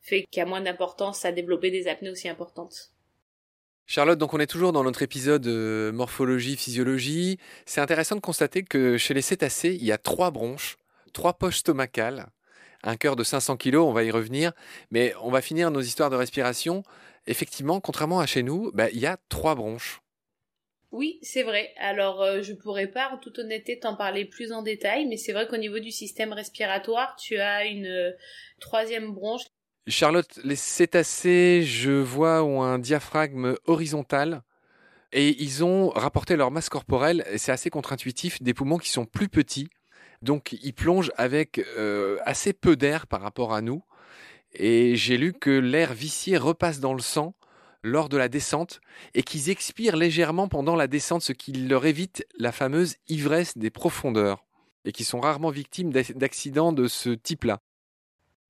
fait 0.00 0.24
qu'il 0.30 0.40
y 0.40 0.42
a 0.42 0.46
moins 0.46 0.60
d'importance 0.60 1.24
à 1.24 1.32
développer 1.32 1.70
des 1.70 1.88
apnées 1.88 2.10
aussi 2.10 2.28
importantes. 2.28 2.92
Charlotte, 3.86 4.18
donc 4.18 4.34
on 4.34 4.40
est 4.40 4.46
toujours 4.46 4.72
dans 4.72 4.84
notre 4.84 5.02
épisode 5.02 5.46
euh, 5.46 5.92
morphologie, 5.92 6.56
physiologie. 6.56 7.38
C'est 7.64 7.80
intéressant 7.80 8.16
de 8.16 8.20
constater 8.20 8.62
que 8.62 8.96
chez 8.96 9.14
les 9.14 9.22
cétacés, 9.22 9.74
il 9.74 9.84
y 9.84 9.92
a 9.92 9.98
trois 9.98 10.30
bronches, 10.30 10.76
trois 11.12 11.34
poches 11.34 11.58
stomacales, 11.58 12.26
un 12.82 12.96
cœur 12.96 13.16
de 13.16 13.24
500 13.24 13.56
kg, 13.56 13.76
on 13.76 13.92
va 13.92 14.04
y 14.04 14.10
revenir, 14.10 14.52
mais 14.90 15.14
on 15.22 15.30
va 15.30 15.40
finir 15.42 15.70
nos 15.70 15.80
histoires 15.80 16.10
de 16.10 16.16
respiration. 16.16 16.82
Effectivement, 17.26 17.80
contrairement 17.80 18.20
à 18.20 18.26
chez 18.26 18.42
nous, 18.42 18.70
bah, 18.72 18.90
il 18.90 18.98
y 18.98 19.06
a 19.06 19.18
trois 19.28 19.54
bronches. 19.54 20.00
Oui, 20.90 21.18
c'est 21.22 21.42
vrai. 21.42 21.72
Alors, 21.78 22.22
je 22.22 22.28
euh, 22.28 22.42
je 22.42 22.52
pourrais 22.52 22.88
pas, 22.88 23.08
en 23.10 23.18
toute 23.18 23.38
honnêteté, 23.38 23.78
t'en 23.78 23.96
parler 23.96 24.26
plus 24.26 24.52
en 24.52 24.62
détail, 24.62 25.06
mais 25.06 25.16
c'est 25.16 25.32
vrai 25.32 25.48
qu'au 25.48 25.56
niveau 25.56 25.78
du 25.78 25.90
système 25.90 26.32
respiratoire, 26.32 27.16
tu 27.16 27.38
as 27.38 27.64
une 27.64 27.86
euh, 27.86 28.10
troisième 28.60 29.12
bronche. 29.12 29.42
Charlotte, 29.86 30.38
les 30.44 30.56
cétacés, 30.56 31.62
je 31.64 31.92
vois, 31.92 32.44
ont 32.44 32.62
un 32.62 32.78
diaphragme 32.78 33.56
horizontal 33.66 34.42
et 35.12 35.42
ils 35.42 35.64
ont 35.64 35.90
rapporté 35.90 36.36
leur 36.36 36.50
masse 36.50 36.68
corporelle, 36.68 37.24
et 37.30 37.38
c'est 37.38 37.52
assez 37.52 37.70
contre-intuitif, 37.70 38.42
des 38.42 38.54
poumons 38.54 38.78
qui 38.78 38.90
sont 38.90 39.04
plus 39.04 39.28
petits 39.28 39.68
donc 40.22 40.56
ils 40.62 40.72
plongent 40.72 41.12
avec 41.16 41.58
euh, 41.76 42.18
assez 42.24 42.52
peu 42.52 42.76
d'air 42.76 43.06
par 43.06 43.20
rapport 43.20 43.52
à 43.52 43.60
nous. 43.60 43.82
Et 44.54 44.96
j'ai 44.96 45.16
lu 45.16 45.32
que 45.32 45.50
l'air 45.50 45.92
vicié 45.94 46.36
repasse 46.36 46.80
dans 46.80 46.94
le 46.94 47.00
sang 47.00 47.34
lors 47.82 48.08
de 48.08 48.16
la 48.16 48.28
descente 48.28 48.80
et 49.14 49.22
qu'ils 49.22 49.50
expirent 49.50 49.96
légèrement 49.96 50.48
pendant 50.48 50.76
la 50.76 50.86
descente, 50.86 51.22
ce 51.22 51.32
qui 51.32 51.52
leur 51.52 51.84
évite 51.86 52.24
la 52.38 52.52
fameuse 52.52 52.96
ivresse 53.08 53.58
des 53.58 53.70
profondeurs 53.70 54.44
et 54.84 54.92
qui 54.92 55.04
sont 55.04 55.20
rarement 55.20 55.50
victimes 55.50 55.92
d'accidents 55.92 56.72
de 56.72 56.86
ce 56.86 57.10
type-là. 57.10 57.60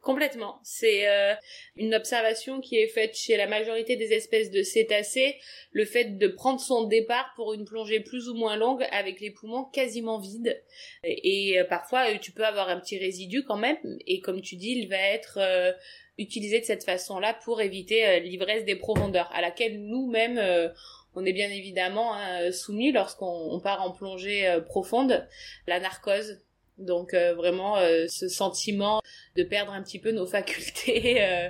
Complètement. 0.02 0.58
C'est 0.64 1.08
euh, 1.08 1.32
une 1.76 1.94
observation 1.94 2.60
qui 2.60 2.76
est 2.76 2.88
faite 2.88 3.14
chez 3.14 3.36
la 3.36 3.46
majorité 3.46 3.94
des 3.94 4.12
espèces 4.12 4.50
de 4.50 4.64
cétacés, 4.64 5.36
le 5.70 5.84
fait 5.84 6.18
de 6.18 6.26
prendre 6.26 6.58
son 6.58 6.88
départ 6.88 7.32
pour 7.36 7.54
une 7.54 7.64
plongée 7.64 8.00
plus 8.00 8.28
ou 8.28 8.34
moins 8.34 8.56
longue 8.56 8.84
avec 8.90 9.20
les 9.20 9.30
poumons 9.30 9.62
quasiment 9.62 10.18
vides. 10.18 10.60
Et, 11.04 11.56
euh, 11.56 11.64
parfois, 11.64 12.10
euh, 12.10 12.18
tu 12.20 12.32
peux 12.32 12.44
avoir 12.44 12.68
un 12.68 12.80
petit 12.80 12.98
résidu 12.98 13.44
quand 13.44 13.56
même, 13.56 13.78
et 14.08 14.18
comme 14.18 14.42
tu 14.42 14.56
dis, 14.56 14.72
il 14.72 14.88
va 14.88 14.98
être 14.98 15.38
utilisé 16.18 16.58
de 16.58 16.64
cette 16.64 16.84
façon-là 16.84 17.38
pour 17.44 17.60
éviter 17.60 18.18
l'ivresse 18.20 18.64
des 18.64 18.76
profondeurs, 18.76 19.30
à 19.32 19.40
laquelle 19.40 19.80
nous-mêmes 19.80 20.72
on 21.14 21.24
est 21.24 21.32
bien 21.32 21.50
évidemment 21.50 22.14
hein, 22.14 22.50
soumis 22.50 22.90
lorsqu'on 22.90 23.60
part 23.60 23.82
en 23.82 23.92
plongée 23.92 24.58
profonde. 24.66 25.26
La 25.66 25.78
narcose, 25.78 26.42
donc 26.84 27.14
euh, 27.14 27.34
vraiment 27.34 27.76
euh, 27.78 28.06
ce 28.08 28.28
sentiment 28.28 29.00
de 29.36 29.42
perdre 29.42 29.72
un 29.72 29.82
petit 29.82 29.98
peu 29.98 30.12
nos 30.12 30.26
facultés 30.36 31.22
euh, 31.22 31.48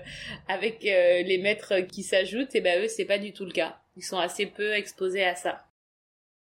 avec 0.48 0.82
les 0.82 1.38
maîtres 1.38 1.80
qui 1.80 2.02
s'ajoutent, 2.02 2.54
et 2.54 2.60
ben 2.60 2.82
eux 2.82 2.88
c'est 2.88 3.04
pas 3.04 3.18
du 3.18 3.32
tout 3.32 3.44
le 3.44 3.52
cas. 3.52 3.78
Ils 3.96 4.04
sont 4.04 4.18
assez 4.18 4.46
peu 4.46 4.72
exposés 4.72 5.24
à 5.24 5.34
ça. 5.34 5.64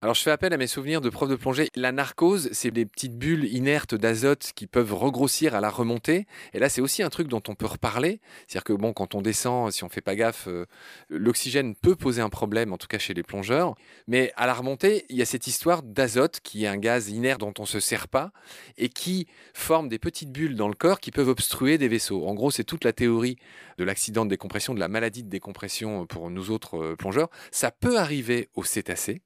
Alors 0.01 0.15
je 0.15 0.22
fais 0.22 0.32
appel 0.32 0.53
à 0.53 0.58
mes 0.58 0.68
souvenirs 0.68 1.01
de 1.01 1.10
prof 1.10 1.27
de 1.29 1.36
plongée. 1.36 1.68
La 1.75 1.91
narcose, 1.91 2.48
c'est 2.53 2.72
des 2.72 2.86
petites 2.86 3.18
bulles 3.18 3.44
inertes 3.53 3.96
d'azote 3.96 4.53
qui 4.56 4.65
peuvent 4.65 4.94
regrossir 4.94 5.56
à 5.56 5.60
la 5.60 5.70
remontée. 5.70 6.25
Et 6.53 6.60
là, 6.60 6.70
c'est 6.70 6.79
aussi 6.79 7.03
un 7.03 7.10
truc 7.10 7.27
dont 7.27 7.44
on 7.50 7.53
peut 7.53 7.65
reparler. 7.65 8.22
C'est-à-dire 8.48 8.63
que 8.63 8.72
bon, 8.72 8.94
quand 8.94 9.13
on 9.13 9.22
descend, 9.22 9.74
si 9.74 9.84
on 9.84 9.89
fait 9.89 10.00
pas 10.00 10.15
gaffe, 10.15 10.48
euh, 10.48 10.68
l'oxygène 11.10 11.75
peut 11.75 11.98
poser 11.98 12.22
un 12.22 12.29
problème, 12.29 12.72
en 12.72 12.77
tout 12.77 12.88
cas 12.88 12.98
chez 12.98 13.13
les 13.13 13.24
plongeurs. 13.24 13.75
Mais 14.08 14.32
à 14.38 14.48
la 14.48 14.53
remontée, 14.53 15.03
il 15.10 15.18
y 15.18 15.22
a 15.22 15.25
cette 15.25 15.48
histoire 15.48 15.84
d'azote 15.84 16.39
qui 16.41 16.63
est 16.63 16.68
un 16.68 16.77
gaz 16.77 17.10
inerte 17.10 17.41
dont 17.41 17.53
on 17.60 17.65
se 17.65 17.82
sert 17.82 18.08
pas 18.08 18.32
et 18.77 18.88
qui 18.88 19.27
forme 19.53 19.89
des 19.89 20.00
petites 20.00 20.32
bulles 20.32 20.56
dans 20.56 20.70
le 20.70 20.75
corps 20.75 21.01
qui 21.01 21.12
peuvent 21.12 21.27
obstruer 21.27 21.77
des 21.77 21.89
vaisseaux. 21.89 22.25
En 22.25 22.36
gros, 22.36 22.51
c'est 22.51 22.63
toute 22.63 22.86
la 22.86 22.94
théorie 22.94 23.36
de 23.77 23.84
l'accident 23.84 24.24
de 24.24 24.29
décompression, 24.29 24.74
de 24.74 24.79
la 24.79 24.88
maladie 24.88 25.24
de 25.24 25.29
décompression 25.29 26.06
pour 26.06 26.29
nous 26.29 26.51
autres 26.51 26.77
euh, 26.77 26.96
plongeurs. 26.96 27.27
Ça 27.51 27.70
peut 27.72 27.98
arriver 27.98 28.48
aux 28.56 28.63
cétacés. 28.63 29.22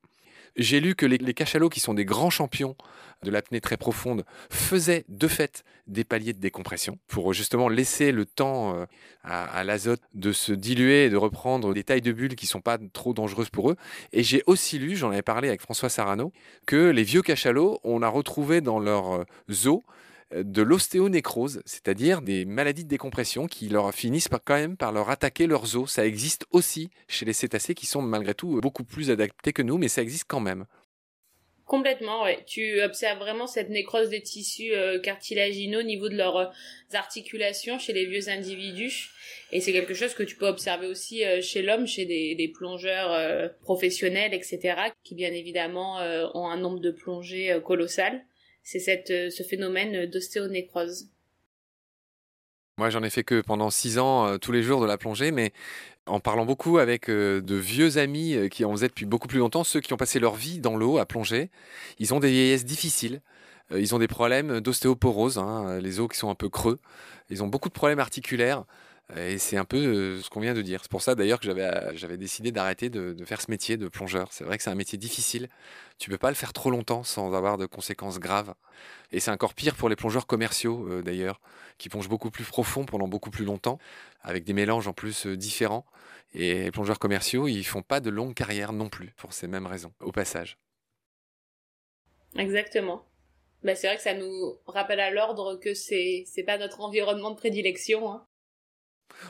J'ai 0.56 0.80
lu 0.80 0.96
que 0.96 1.06
les, 1.06 1.34
cachalots, 1.34 1.70
qui 1.70 1.80
sont 1.80 1.94
des 1.94 2.06
grands 2.06 2.30
champions 2.30 2.76
de 3.24 3.32
l'apnée 3.32 3.62
très 3.62 3.78
profonde, 3.78 4.24
faisaient 4.50 5.06
de 5.10 5.28
fait 5.28 5.64
des 5.88 6.04
paliers 6.04 6.34
de 6.34 6.40
décompression 6.40 7.00
pour 7.08 7.34
justement 7.34 7.70
laisser 7.70 8.12
le 8.12 8.26
temps 8.26 8.76
euh, 8.76 8.86
à, 9.24 9.64
l'azote 9.64 10.02
de 10.14 10.32
se 10.32 10.54
diluer 10.54 11.06
et 11.06 11.10
de 11.10 11.18
reprendre 11.18 11.74
des 11.74 11.84
tailles 11.84 12.02
de 12.02 12.12
bulles 12.12 12.36
qui 12.36 12.46
ne 12.46 12.50
sont 12.50 12.62
pas 12.62 12.78
trop 12.92 13.14
dangereuses 13.14 13.50
pour 13.50 13.72
eux. 13.72 13.78
Et 14.12 14.24
j'ai 14.24 14.44
aussi 14.46 14.78
lu, 14.78 14.96
j'en 14.96 15.12
avais 15.12 15.22
parlé 15.22 15.48
avec 15.48 15.62
François 15.62 15.90
Sarano, 15.90 16.32
que 16.68 16.90
les 16.90 17.04
vieux 17.04 17.22
cachalots, 17.22 17.80
on 17.84 18.02
a 18.02 18.08
retrouvé 18.08 18.62
dans 18.62 18.80
leurs 18.80 19.26
os 19.66 19.82
de 20.36 20.62
l'ostéonécrose, 20.62 21.62
c'est-à-dire 21.66 22.22
des 22.22 22.46
maladies 22.46 22.84
de 22.84 22.90
décompression 22.90 23.48
qui 23.48 23.70
leur 23.70 23.94
finissent 23.94 24.30
par, 24.30 24.44
quand 24.44 24.56
même 24.56 24.78
par 24.78 24.92
leur 24.92 25.10
attaquer 25.10 25.48
leurs 25.48 25.76
os. 25.76 25.92
Ça 25.92 26.06
existe 26.06 26.46
aussi 26.52 26.90
chez 27.08 27.26
les 27.26 27.34
cétacés 27.34 27.76
qui 27.76 27.86
sont 27.86 28.02
malgré 28.02 28.34
tout 28.34 28.60
beaucoup 28.62 28.84
plus 28.84 29.12
adaptés 29.12 29.54
que 29.54 29.62
nous, 29.62 29.78
mais 29.78 29.88
ça 29.88 30.02
existe 30.02 30.26
quand 30.28 30.40
même. 30.40 30.66
Complètement, 31.66 32.24
ouais. 32.24 32.44
Tu 32.46 32.82
observes 32.84 33.20
vraiment 33.20 33.48
cette 33.48 33.70
nécrose 33.70 34.10
des 34.10 34.22
tissus 34.22 34.74
euh, 34.74 35.00
cartilagineux 35.00 35.80
au 35.80 35.84
niveau 35.84 36.10
de 36.10 36.16
leurs 36.16 36.38
euh, 36.38 36.46
articulations 36.94 37.80
chez 37.80 37.94
les 37.94 38.06
vieux 38.06 38.28
individus. 38.28 39.10
Et 39.52 39.62
c'est 39.62 39.72
quelque 39.72 39.94
chose 39.94 40.14
que 40.14 40.24
tu 40.24 40.36
peux 40.36 40.48
observer 40.48 40.88
aussi 40.88 41.24
euh, 41.24 41.42
chez 41.42 41.62
l'homme, 41.62 41.88
chez 41.88 42.06
des, 42.06 42.52
plongeurs 42.54 43.52
professionnels, 43.62 44.34
etc., 44.34 44.76
qui 45.04 45.16
bien 45.16 45.32
évidemment 45.32 45.98
ont 46.36 46.48
un 46.48 46.58
nombre 46.58 46.80
de 46.80 46.92
plongées 46.92 47.60
colossal 47.66 48.24
c'est 48.64 49.12
euh, 49.12 49.30
ce 49.30 49.44
phénomène 49.44 50.06
d'ostéonécrose. 50.08 51.10
Moi, 52.78 52.90
j'en 52.90 53.04
ai 53.04 53.10
fait 53.10 53.24
que 53.24 53.42
pendant 53.42 53.70
six 53.70 54.00
ans, 54.00 54.26
euh, 54.26 54.38
tous 54.38 54.52
les 54.52 54.64
jours 54.64 54.82
de 54.82 54.88
la 54.88 54.98
plongée, 54.98 55.32
mais 55.32 55.54
en 56.08 56.20
parlant 56.20 56.46
beaucoup 56.46 56.80
avec 56.80 57.10
euh, 57.10 57.42
de 57.42 57.56
vieux 57.56 57.98
amis 57.98 58.50
qui 58.50 58.66
en 58.66 58.72
faisaient 58.72 58.88
depuis 58.88 59.06
beaucoup 59.06 59.28
plus 59.28 59.40
longtemps, 59.40 59.64
ceux 59.64 59.80
qui 59.80 59.94
ont 59.94 59.98
passé 59.98 60.20
leur 60.20 60.36
vie 60.36 60.60
dans 60.60 60.76
l'eau 60.76 60.98
à 60.98 61.06
plonger, 61.06 61.50
ils 62.00 62.14
ont 62.14 62.20
des 62.20 62.32
vieillesses 62.32 62.66
difficiles. 62.66 63.22
ils 63.76 63.94
ont 63.96 64.00
des 64.00 64.08
problèmes 64.08 64.60
d'ostéoporose, 64.60 65.38
hein, 65.38 65.80
les 65.80 66.00
os 66.00 66.10
qui 66.10 66.18
sont 66.18 66.30
un 66.30 66.36
peu 66.36 66.50
creux. 66.50 66.80
Ils 67.30 67.44
ont 67.44 67.48
beaucoup 67.48 67.70
de 67.70 67.74
problèmes 67.74 68.00
articulaires. 68.00 68.66
Et 69.18 69.38
c'est 69.38 69.58
un 69.58 69.66
peu 69.66 70.22
ce 70.22 70.30
qu'on 70.30 70.40
vient 70.40 70.54
de 70.54 70.62
dire. 70.62 70.80
C'est 70.82 70.92
pour 70.92 71.02
ça 71.02 71.16
d'ailleurs 71.16 71.40
que 71.40 71.46
j'avais, 71.46 72.18
décidé 72.18 72.52
d'arrêter 72.52 72.90
de, 72.90 73.16
faire 73.26 73.42
ce 73.42 73.52
métier 73.52 73.78
de 73.78 73.88
plongeur. 73.88 74.32
C'est 74.32 74.44
vrai 74.44 74.58
que 74.58 74.64
c'est 74.64 74.70
un 74.70 74.76
métier 74.76 74.98
difficile. 74.98 75.50
Tu 76.00 76.10
peux 76.10 76.18
pas 76.18 76.30
le 76.30 76.36
faire 76.36 76.54
trop 76.54 76.72
longtemps 76.72 77.04
sans 77.04 77.34
avoir 77.34 77.58
de 77.58 77.66
conséquences 77.66 78.20
graves. 78.20 78.54
Et 79.12 79.20
c'est 79.20 79.32
encore 79.32 79.54
pire 79.54 79.76
pour 79.76 79.90
les 79.90 79.96
plongeurs 79.96 80.26
commerciaux 80.26 81.02
d'ailleurs, 81.02 81.42
qui 81.78 81.90
plongent 81.90 82.10
beaucoup 82.10 82.32
plus 82.32 82.46
profond 82.46 82.86
pendant 82.86 83.08
beaucoup 83.08 83.30
plus 83.30 83.46
longtemps, 83.46 83.78
avec 84.22 84.44
des 84.44 84.54
mélanges 84.54 84.88
en 84.88 84.94
plus 84.94 85.28
différents. 85.28 85.86
Et 86.34 86.64
les 86.64 86.72
plongeurs 86.72 86.98
commerciaux, 86.98 87.48
ils 87.48 87.64
font 87.64 87.84
pas 87.84 88.00
de 88.00 88.10
longue 88.10 88.34
carrière 88.34 88.74
non 88.74 88.90
plus, 88.90 89.14
pour 89.18 89.34
ces 89.34 89.48
mêmes 89.48 89.68
raisons, 89.68 89.94
au 90.00 90.12
passage. 90.12 90.58
Exactement. 92.36 93.06
Bah, 93.64 93.76
c'est 93.76 93.88
vrai 93.88 93.96
que 93.96 94.02
ça 94.02 94.14
nous 94.14 94.58
rappelle 94.66 95.00
à 95.00 95.12
l'ordre 95.12 95.56
que 95.56 95.74
c'est 95.74 96.24
c'est 96.28 96.44
pas 96.44 96.58
notre 96.58 96.82
environnement 96.82 97.32
de 97.32 97.36
prédilection. 97.36 98.12
Hein. 98.12 98.26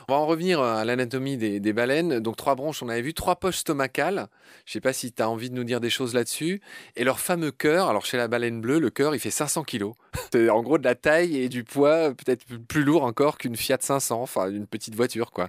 On 0.08 0.14
va 0.14 0.18
en 0.18 0.26
revenir 0.26 0.60
à 0.60 0.84
l'anatomie 0.84 1.36
des, 1.36 1.72
baleines. 1.72 2.20
Donc 2.20 2.36
trois 2.36 2.54
branches, 2.54 2.82
on 2.82 2.88
avait 2.88 3.02
vu, 3.02 3.14
trois 3.14 3.36
poches 3.36 3.58
stomacales. 3.58 4.28
Je 4.64 4.70
ne 4.70 4.72
sais 4.72 4.80
pas 4.80 4.92
si 4.92 5.12
tu 5.12 5.22
as 5.22 5.28
envie 5.28 5.50
de 5.50 5.54
nous 5.54 5.64
dire 5.64 5.80
des 5.80 5.90
choses 5.90 6.14
là-dessus. 6.14 6.60
Et 6.96 7.04
leur 7.04 7.20
fameux 7.20 7.50
cœur, 7.50 7.88
alors 7.88 8.04
chez 8.04 8.16
la 8.16 8.28
baleine 8.28 8.60
bleue, 8.60 8.78
le 8.78 8.90
cœur, 8.90 9.14
il 9.14 9.20
fait 9.20 9.30
500 9.30 9.64
kilos. 9.64 9.94
C'est 10.32 10.50
en 10.50 10.62
gros 10.62 10.78
de 10.78 10.84
la 10.84 10.94
taille 10.94 11.36
et 11.36 11.48
du 11.48 11.64
poids 11.64 12.12
peut-être 12.12 12.44
plus 12.68 12.84
lourd 12.84 13.04
encore 13.04 13.38
qu'une 13.38 13.56
Fiat 13.56 13.78
500, 13.80 14.20
enfin 14.20 14.50
une 14.50 14.66
petite 14.66 14.94
voiture 14.94 15.30
quoi. 15.30 15.48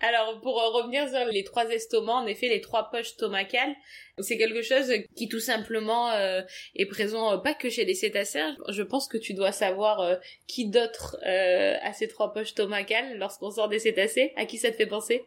Alors, 0.00 0.40
pour 0.40 0.54
revenir 0.54 1.08
sur 1.08 1.24
les 1.26 1.44
trois 1.44 1.66
estomacs, 1.70 2.14
en 2.14 2.26
effet, 2.26 2.48
les 2.48 2.60
trois 2.60 2.90
poches 2.90 3.10
stomacales, 3.10 3.74
c'est 4.18 4.36
quelque 4.36 4.62
chose 4.62 4.92
qui 5.16 5.28
tout 5.28 5.40
simplement 5.40 6.10
euh, 6.10 6.42
est 6.74 6.86
présent 6.86 7.32
euh, 7.32 7.38
pas 7.38 7.54
que 7.54 7.70
chez 7.70 7.84
les 7.84 7.94
cétacés. 7.94 8.42
Je 8.68 8.82
pense 8.82 9.08
que 9.08 9.16
tu 9.16 9.34
dois 9.34 9.52
savoir 9.52 10.00
euh, 10.00 10.16
qui 10.46 10.66
d'autre 10.68 11.16
a 11.24 11.92
ces 11.92 12.08
trois 12.08 12.32
poches 12.32 12.48
stomacales 12.48 13.18
lorsqu'on 13.18 13.50
sort 13.50 13.68
des 13.68 13.78
cétacés. 13.78 14.32
À 14.36 14.44
qui 14.46 14.58
ça 14.58 14.70
te 14.70 14.76
fait 14.76 14.86
penser? 14.86 15.24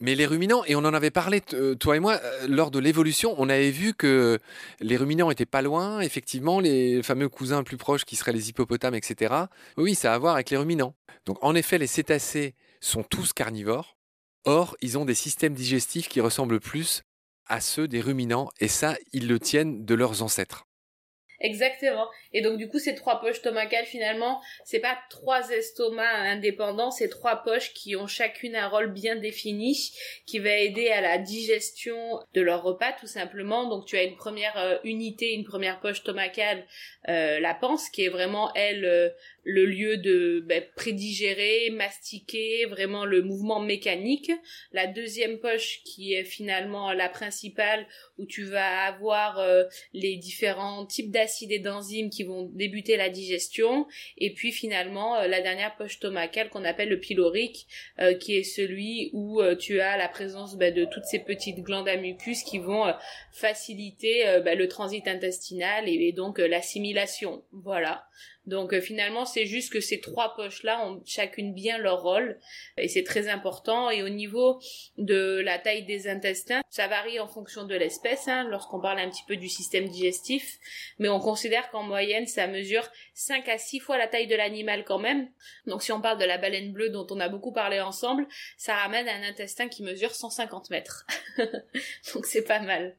Mais 0.00 0.14
les 0.14 0.26
ruminants, 0.26 0.62
et 0.64 0.74
on 0.74 0.80
en 0.80 0.92
avait 0.92 1.10
parlé, 1.10 1.40
toi 1.40 1.96
et 1.96 2.00
moi, 2.00 2.20
lors 2.48 2.70
de 2.70 2.78
l'évolution, 2.78 3.34
on 3.38 3.48
avait 3.48 3.70
vu 3.70 3.94
que 3.94 4.38
les 4.80 4.96
ruminants 4.98 5.30
étaient 5.30 5.46
pas 5.46 5.62
loin, 5.62 6.00
effectivement, 6.00 6.60
les 6.60 7.02
fameux 7.02 7.30
cousins 7.30 7.62
plus 7.62 7.78
proches 7.78 8.04
qui 8.04 8.14
seraient 8.14 8.34
les 8.34 8.50
hippopotames, 8.50 8.94
etc. 8.94 9.34
Oui, 9.78 9.94
ça 9.94 10.12
a 10.12 10.16
à 10.16 10.18
voir 10.18 10.34
avec 10.34 10.50
les 10.50 10.58
ruminants. 10.58 10.94
Donc 11.24 11.38
en 11.42 11.54
effet, 11.54 11.78
les 11.78 11.86
cétacés 11.86 12.54
sont 12.80 13.02
tous 13.02 13.32
carnivores, 13.32 13.95
Or, 14.46 14.76
ils 14.80 14.96
ont 14.96 15.04
des 15.04 15.16
systèmes 15.16 15.54
digestifs 15.54 16.08
qui 16.08 16.20
ressemblent 16.20 16.60
plus 16.60 17.02
à 17.48 17.60
ceux 17.60 17.88
des 17.88 18.00
ruminants, 18.00 18.48
et 18.60 18.68
ça, 18.68 18.96
ils 19.12 19.26
le 19.26 19.40
tiennent 19.40 19.84
de 19.84 19.94
leurs 19.94 20.22
ancêtres. 20.22 20.66
Exactement. 21.40 22.08
Et 22.32 22.40
donc 22.40 22.56
du 22.56 22.68
coup, 22.68 22.78
ces 22.78 22.94
trois 22.94 23.20
poches 23.20 23.36
stomacales, 23.36 23.84
finalement, 23.84 24.40
c'est 24.64 24.78
pas 24.80 24.96
trois 25.10 25.50
estomacs 25.50 26.26
indépendants, 26.26 26.90
c'est 26.90 27.08
trois 27.08 27.42
poches 27.42 27.74
qui 27.74 27.94
ont 27.94 28.06
chacune 28.06 28.56
un 28.56 28.68
rôle 28.68 28.92
bien 28.92 29.16
défini, 29.16 29.92
qui 30.26 30.38
va 30.38 30.56
aider 30.56 30.88
à 30.88 31.00
la 31.00 31.18
digestion 31.18 32.20
de 32.32 32.40
leur 32.40 32.62
repas, 32.62 32.92
tout 32.92 33.06
simplement. 33.06 33.68
Donc 33.68 33.86
tu 33.86 33.98
as 33.98 34.04
une 34.04 34.16
première 34.16 34.56
euh, 34.56 34.78
unité, 34.84 35.34
une 35.34 35.44
première 35.44 35.80
poche 35.80 35.98
stomacale, 35.98 36.66
euh, 37.08 37.38
la 37.38 37.54
panse, 37.54 37.90
qui 37.90 38.04
est 38.04 38.10
vraiment 38.10 38.52
elle 38.54 38.84
euh, 38.84 39.10
le 39.48 39.64
lieu 39.64 39.96
de 39.96 40.42
ben, 40.44 40.64
prédigérer, 40.74 41.70
mastiquer, 41.70 42.66
vraiment 42.66 43.04
le 43.04 43.22
mouvement 43.22 43.60
mécanique. 43.60 44.32
La 44.72 44.88
deuxième 44.88 45.38
poche 45.38 45.82
qui 45.84 46.14
est 46.14 46.24
finalement 46.24 46.92
la 46.92 47.08
principale 47.08 47.86
où 48.18 48.26
tu 48.26 48.42
vas 48.42 48.86
avoir 48.86 49.38
euh, 49.38 49.62
les 49.92 50.16
différents 50.16 50.84
types 50.84 51.12
d'acides 51.12 51.52
et 51.52 51.60
d'enzymes 51.60 52.10
qui 52.10 52.24
vont 52.24 52.50
débuter 52.54 52.96
la 52.96 53.08
digestion. 53.08 53.86
Et 54.18 54.34
puis 54.34 54.50
finalement 54.50 55.14
euh, 55.14 55.28
la 55.28 55.40
dernière 55.40 55.76
poche 55.76 55.94
stomacale 55.94 56.48
qu'on 56.48 56.64
appelle 56.64 56.88
le 56.88 56.98
pylorique 56.98 57.68
euh, 58.00 58.14
qui 58.14 58.36
est 58.36 58.42
celui 58.42 59.10
où 59.12 59.40
tu 59.60 59.80
as 59.80 59.96
la 59.96 60.08
présence 60.08 60.56
ben, 60.56 60.74
de 60.74 60.86
toutes 60.86 61.04
ces 61.04 61.20
petites 61.20 61.60
glandes 61.60 61.88
à 61.88 61.96
mucus 61.96 62.42
qui 62.42 62.58
vont 62.58 62.92
faciliter 63.32 64.24
ben, 64.44 64.58
le 64.58 64.66
transit 64.66 65.06
intestinal 65.06 65.88
et 65.88 66.10
donc 66.10 66.38
l'assimilation. 66.38 67.44
Voilà. 67.52 68.08
Donc 68.46 68.72
euh, 68.72 68.80
finalement, 68.80 69.24
c'est 69.24 69.46
juste 69.46 69.72
que 69.72 69.80
ces 69.80 70.00
trois 70.00 70.34
poches-là 70.36 70.86
ont 70.86 71.02
chacune 71.04 71.52
bien 71.52 71.78
leur 71.78 72.02
rôle 72.02 72.38
et 72.76 72.88
c'est 72.88 73.02
très 73.02 73.28
important. 73.28 73.90
Et 73.90 74.02
au 74.02 74.08
niveau 74.08 74.60
de 74.98 75.40
la 75.44 75.58
taille 75.58 75.84
des 75.84 76.08
intestins, 76.08 76.62
ça 76.70 76.86
varie 76.88 77.18
en 77.18 77.26
fonction 77.26 77.64
de 77.64 77.74
l'espèce 77.74 78.28
hein, 78.28 78.44
lorsqu'on 78.48 78.80
parle 78.80 79.00
un 79.00 79.10
petit 79.10 79.24
peu 79.26 79.36
du 79.36 79.48
système 79.48 79.88
digestif, 79.88 80.58
mais 80.98 81.08
on 81.08 81.20
considère 81.20 81.70
qu'en 81.70 81.82
moyenne, 81.82 82.26
ça 82.26 82.46
mesure 82.46 82.88
5 83.14 83.48
à 83.48 83.58
6 83.58 83.80
fois 83.80 83.98
la 83.98 84.06
taille 84.06 84.28
de 84.28 84.36
l'animal 84.36 84.84
quand 84.84 84.98
même. 84.98 85.28
Donc 85.66 85.82
si 85.82 85.92
on 85.92 86.00
parle 86.00 86.18
de 86.18 86.24
la 86.24 86.38
baleine 86.38 86.72
bleue 86.72 86.90
dont 86.90 87.06
on 87.10 87.20
a 87.20 87.28
beaucoup 87.28 87.52
parlé 87.52 87.80
ensemble, 87.80 88.26
ça 88.56 88.76
ramène 88.76 89.08
un 89.08 89.28
intestin 89.28 89.68
qui 89.68 89.82
mesure 89.82 90.14
150 90.14 90.70
mètres. 90.70 91.06
Donc 92.14 92.26
c'est 92.26 92.42
pas 92.44 92.60
mal. 92.60 92.96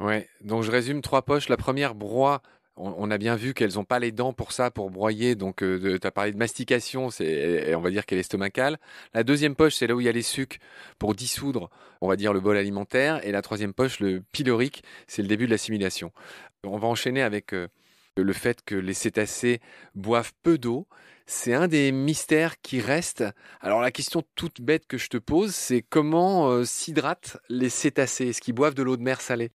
Ouais, 0.00 0.28
donc 0.40 0.64
je 0.64 0.72
résume 0.72 1.02
trois 1.02 1.22
poches. 1.22 1.48
La 1.48 1.56
première 1.56 1.94
broie 1.94 2.42
on, 2.76 3.10
a 3.10 3.18
bien 3.18 3.36
vu 3.36 3.54
qu'elles 3.54 3.74
n'ont 3.74 3.84
pas 3.84 3.98
les 3.98 4.10
dents 4.10 4.32
pour 4.32 4.52
ça, 4.52 4.70
pour 4.70 4.90
broyer. 4.90 5.34
Donc, 5.36 5.62
euh, 5.62 5.98
tu 6.00 6.06
as 6.06 6.10
parlé 6.10 6.32
de 6.32 6.36
mastication, 6.36 7.10
c'est, 7.10 7.74
on 7.74 7.80
va 7.80 7.90
dire 7.90 8.04
qu'elle 8.04 8.18
est 8.18 8.24
stomacale. 8.24 8.78
La 9.12 9.22
deuxième 9.22 9.54
poche, 9.54 9.74
c'est 9.74 9.86
là 9.86 9.94
où 9.94 10.00
il 10.00 10.06
y 10.06 10.08
a 10.08 10.12
les 10.12 10.22
sucs 10.22 10.58
pour 10.98 11.14
dissoudre, 11.14 11.70
on 12.00 12.08
va 12.08 12.16
dire, 12.16 12.32
le 12.32 12.40
bol 12.40 12.56
alimentaire. 12.56 13.24
Et 13.24 13.32
la 13.32 13.42
troisième 13.42 13.74
poche, 13.74 14.00
le 14.00 14.22
pylorique, 14.32 14.82
c'est 15.06 15.22
le 15.22 15.28
début 15.28 15.46
de 15.46 15.52
l'assimilation. 15.52 16.12
On 16.64 16.78
va 16.78 16.88
enchaîner 16.88 17.22
avec 17.22 17.52
euh, 17.54 17.68
le 18.16 18.32
fait 18.32 18.64
que 18.64 18.74
les 18.74 18.94
cétacés 18.94 19.60
boivent 19.94 20.32
peu 20.42 20.58
d'eau. 20.58 20.88
C'est 21.26 21.54
un 21.54 21.68
des 21.68 21.92
mystères 21.92 22.60
qui 22.60 22.80
reste. 22.80 23.24
Alors 23.60 23.80
la 23.80 23.90
question 23.90 24.22
toute 24.34 24.60
bête 24.60 24.86
que 24.86 24.98
je 24.98 25.08
te 25.08 25.16
pose, 25.16 25.54
c'est 25.54 25.82
comment 25.82 26.50
euh, 26.50 26.64
s'hydratent 26.64 27.38
les 27.48 27.70
cétacés? 27.70 28.28
Est-ce 28.28 28.40
qu'ils 28.40 28.54
boivent 28.54 28.74
de 28.74 28.82
l'eau 28.82 28.96
de 28.96 29.02
mer 29.02 29.20
salée? 29.20 29.52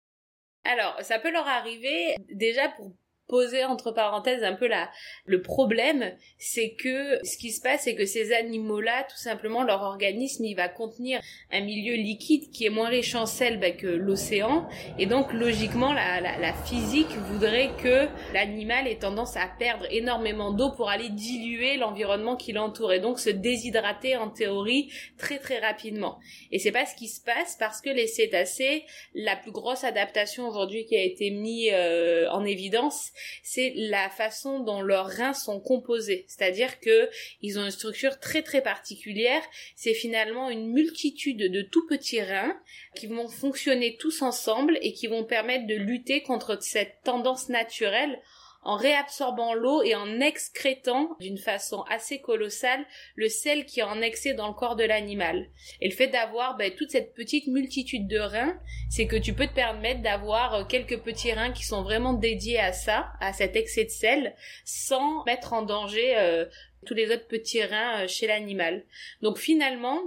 Alors, 0.64 0.98
ça 1.02 1.20
peut 1.20 1.32
leur 1.32 1.48
arriver 1.48 2.16
déjà 2.32 2.70
pour 2.70 2.92
poser 3.28 3.64
entre 3.64 3.92
parenthèses 3.92 4.44
un 4.44 4.54
peu 4.54 4.68
la, 4.68 4.90
le 5.26 5.42
problème, 5.42 6.16
c'est 6.38 6.76
que 6.76 7.20
ce 7.26 7.38
qui 7.38 7.52
se 7.52 7.62
passe, 7.62 7.82
c'est 7.84 7.96
que 7.96 8.06
ces 8.06 8.34
animaux-là, 8.34 9.04
tout 9.10 9.18
simplement, 9.18 9.64
leur 9.64 9.82
organisme, 9.82 10.46
il 10.46 10.56
va 10.56 10.70
contenir 10.70 11.20
un 11.52 11.62
milieu 11.62 11.96
liquide 11.96 12.52
qui 12.52 12.66
est 12.66 12.70
moins 12.70 12.90
riche 12.90 13.16
en 13.16 13.26
sel 13.26 13.60
bah, 13.60 13.72
que 13.72 13.88
l'océan, 13.88 14.68
et 15.00 15.08
donc 15.08 15.34
logiquement, 15.34 15.92
la, 15.94 16.22
la, 16.22 16.38
la 16.38 16.54
physique 16.54 17.12
voudrait 17.32 17.72
que 17.82 18.08
l'animal 18.34 18.88
ait 18.88 19.00
tendance 19.00 19.36
à 19.38 19.48
perdre 19.58 19.86
énormément 19.90 20.52
d'eau 20.52 20.72
pour 20.72 20.90
aller 20.90 21.10
diluer 21.10 21.78
l'environnement 21.78 22.36
qui 22.36 22.54
l'entoure, 22.54 22.94
et 22.94 23.00
donc 23.00 23.20
se 23.20 23.32
déshydrater 23.32 24.18
en 24.18 24.30
théorie 24.30 24.92
très 25.18 25.40
très 25.40 25.60
rapidement. 25.60 26.20
Et 26.52 26.60
c'est 26.60 26.72
pas 26.72 26.86
ce 26.86 26.96
qui 26.96 27.08
se 27.08 27.22
passe 27.22 27.56
parce 27.58 27.82
que 27.82 27.90
les 27.90 28.08
cétacés, 28.08 28.84
la 29.14 29.36
plus 29.36 29.52
grosse 29.52 29.84
adaptation 29.84 30.48
aujourd'hui 30.48 30.86
qui 30.86 30.96
a 30.96 31.04
été 31.04 31.32
mise 31.32 31.56
euh, 31.74 32.28
en 32.30 32.44
évidence, 32.46 33.12
c'est 33.44 33.74
la 33.76 34.10
façon 34.10 34.60
dont 34.60 34.82
leurs 34.82 35.08
reins 35.08 35.34
sont 35.34 35.60
composés. 35.60 36.26
C'est-à-dire 36.28 36.80
que 36.80 37.10
ils 37.42 37.60
ont 37.60 37.66
une 37.66 37.72
structure 37.72 38.20
très 38.20 38.42
très 38.42 38.62
particulière. 38.62 39.42
C'est 39.76 39.94
finalement 39.94 40.50
une 40.50 40.72
multitude 40.72 41.52
de 41.52 41.62
tout 41.62 41.86
petits 41.88 42.22
reins 42.22 42.58
qui 42.96 43.08
vont 43.08 43.28
fonctionner 43.28 43.98
tous 43.98 44.22
ensemble 44.22 44.78
et 44.82 44.94
qui 44.94 45.08
vont 45.08 45.24
permettre 45.24 45.68
de 45.68 45.76
lutter 45.76 46.22
contre 46.22 46.62
cette 46.62 47.02
tendance 47.04 47.50
naturelle 47.50 48.20
en 48.66 48.76
réabsorbant 48.76 49.54
l'eau 49.54 49.84
et 49.84 49.96
en 49.96 50.20
excrétant 50.20 51.16
d'une 51.20 51.38
façon 51.38 51.84
assez 51.84 52.20
colossale 52.20 52.84
le 53.16 53.30
sel 53.30 53.66
qui 53.66 53.80
est 53.80 53.84
en 53.84 54.02
excès 54.02 54.34
dans 54.34 54.48
le 54.48 54.54
corps 54.54 54.76
de 54.76 54.84
l'animal. 54.84 55.48
Et 55.82 55.88
le 55.88 55.96
fait 55.96 56.08
d'avoir 56.08 56.58
ben, 56.58 56.72
toute 56.76 56.90
cette 56.90 57.14
petite 57.14 57.48
multitude 57.48 58.08
de 58.08 58.20
reins, 58.20 58.60
c'est 58.90 59.06
que 59.06 59.16
tu 59.16 59.34
peux 59.34 59.48
te 59.48 59.54
permettre 59.54 60.02
d'avoir 60.02 60.56
euh, 60.56 60.64
quelques 60.66 61.00
petits 61.00 61.32
reins 61.32 61.52
qui 61.52 61.64
sont 61.64 61.84
vraiment 61.84 62.14
dédiés 62.14 62.60
à 62.60 62.74
ça, 62.74 63.12
à 63.22 63.34
cet 63.34 63.56
excès 63.56 63.86
de 63.86 63.90
sel, 63.90 64.36
sans 64.66 65.24
mettre 65.26 65.54
en 65.54 65.62
danger 65.62 66.18
euh, 66.18 66.46
tous 66.88 66.96
les 66.96 67.12
autres 67.12 67.28
petits 67.28 67.64
reins 67.64 68.04
euh, 68.04 68.08
chez 68.08 68.26
l'animal. 68.26 68.84
Donc 69.22 69.38
finalement, 69.38 70.00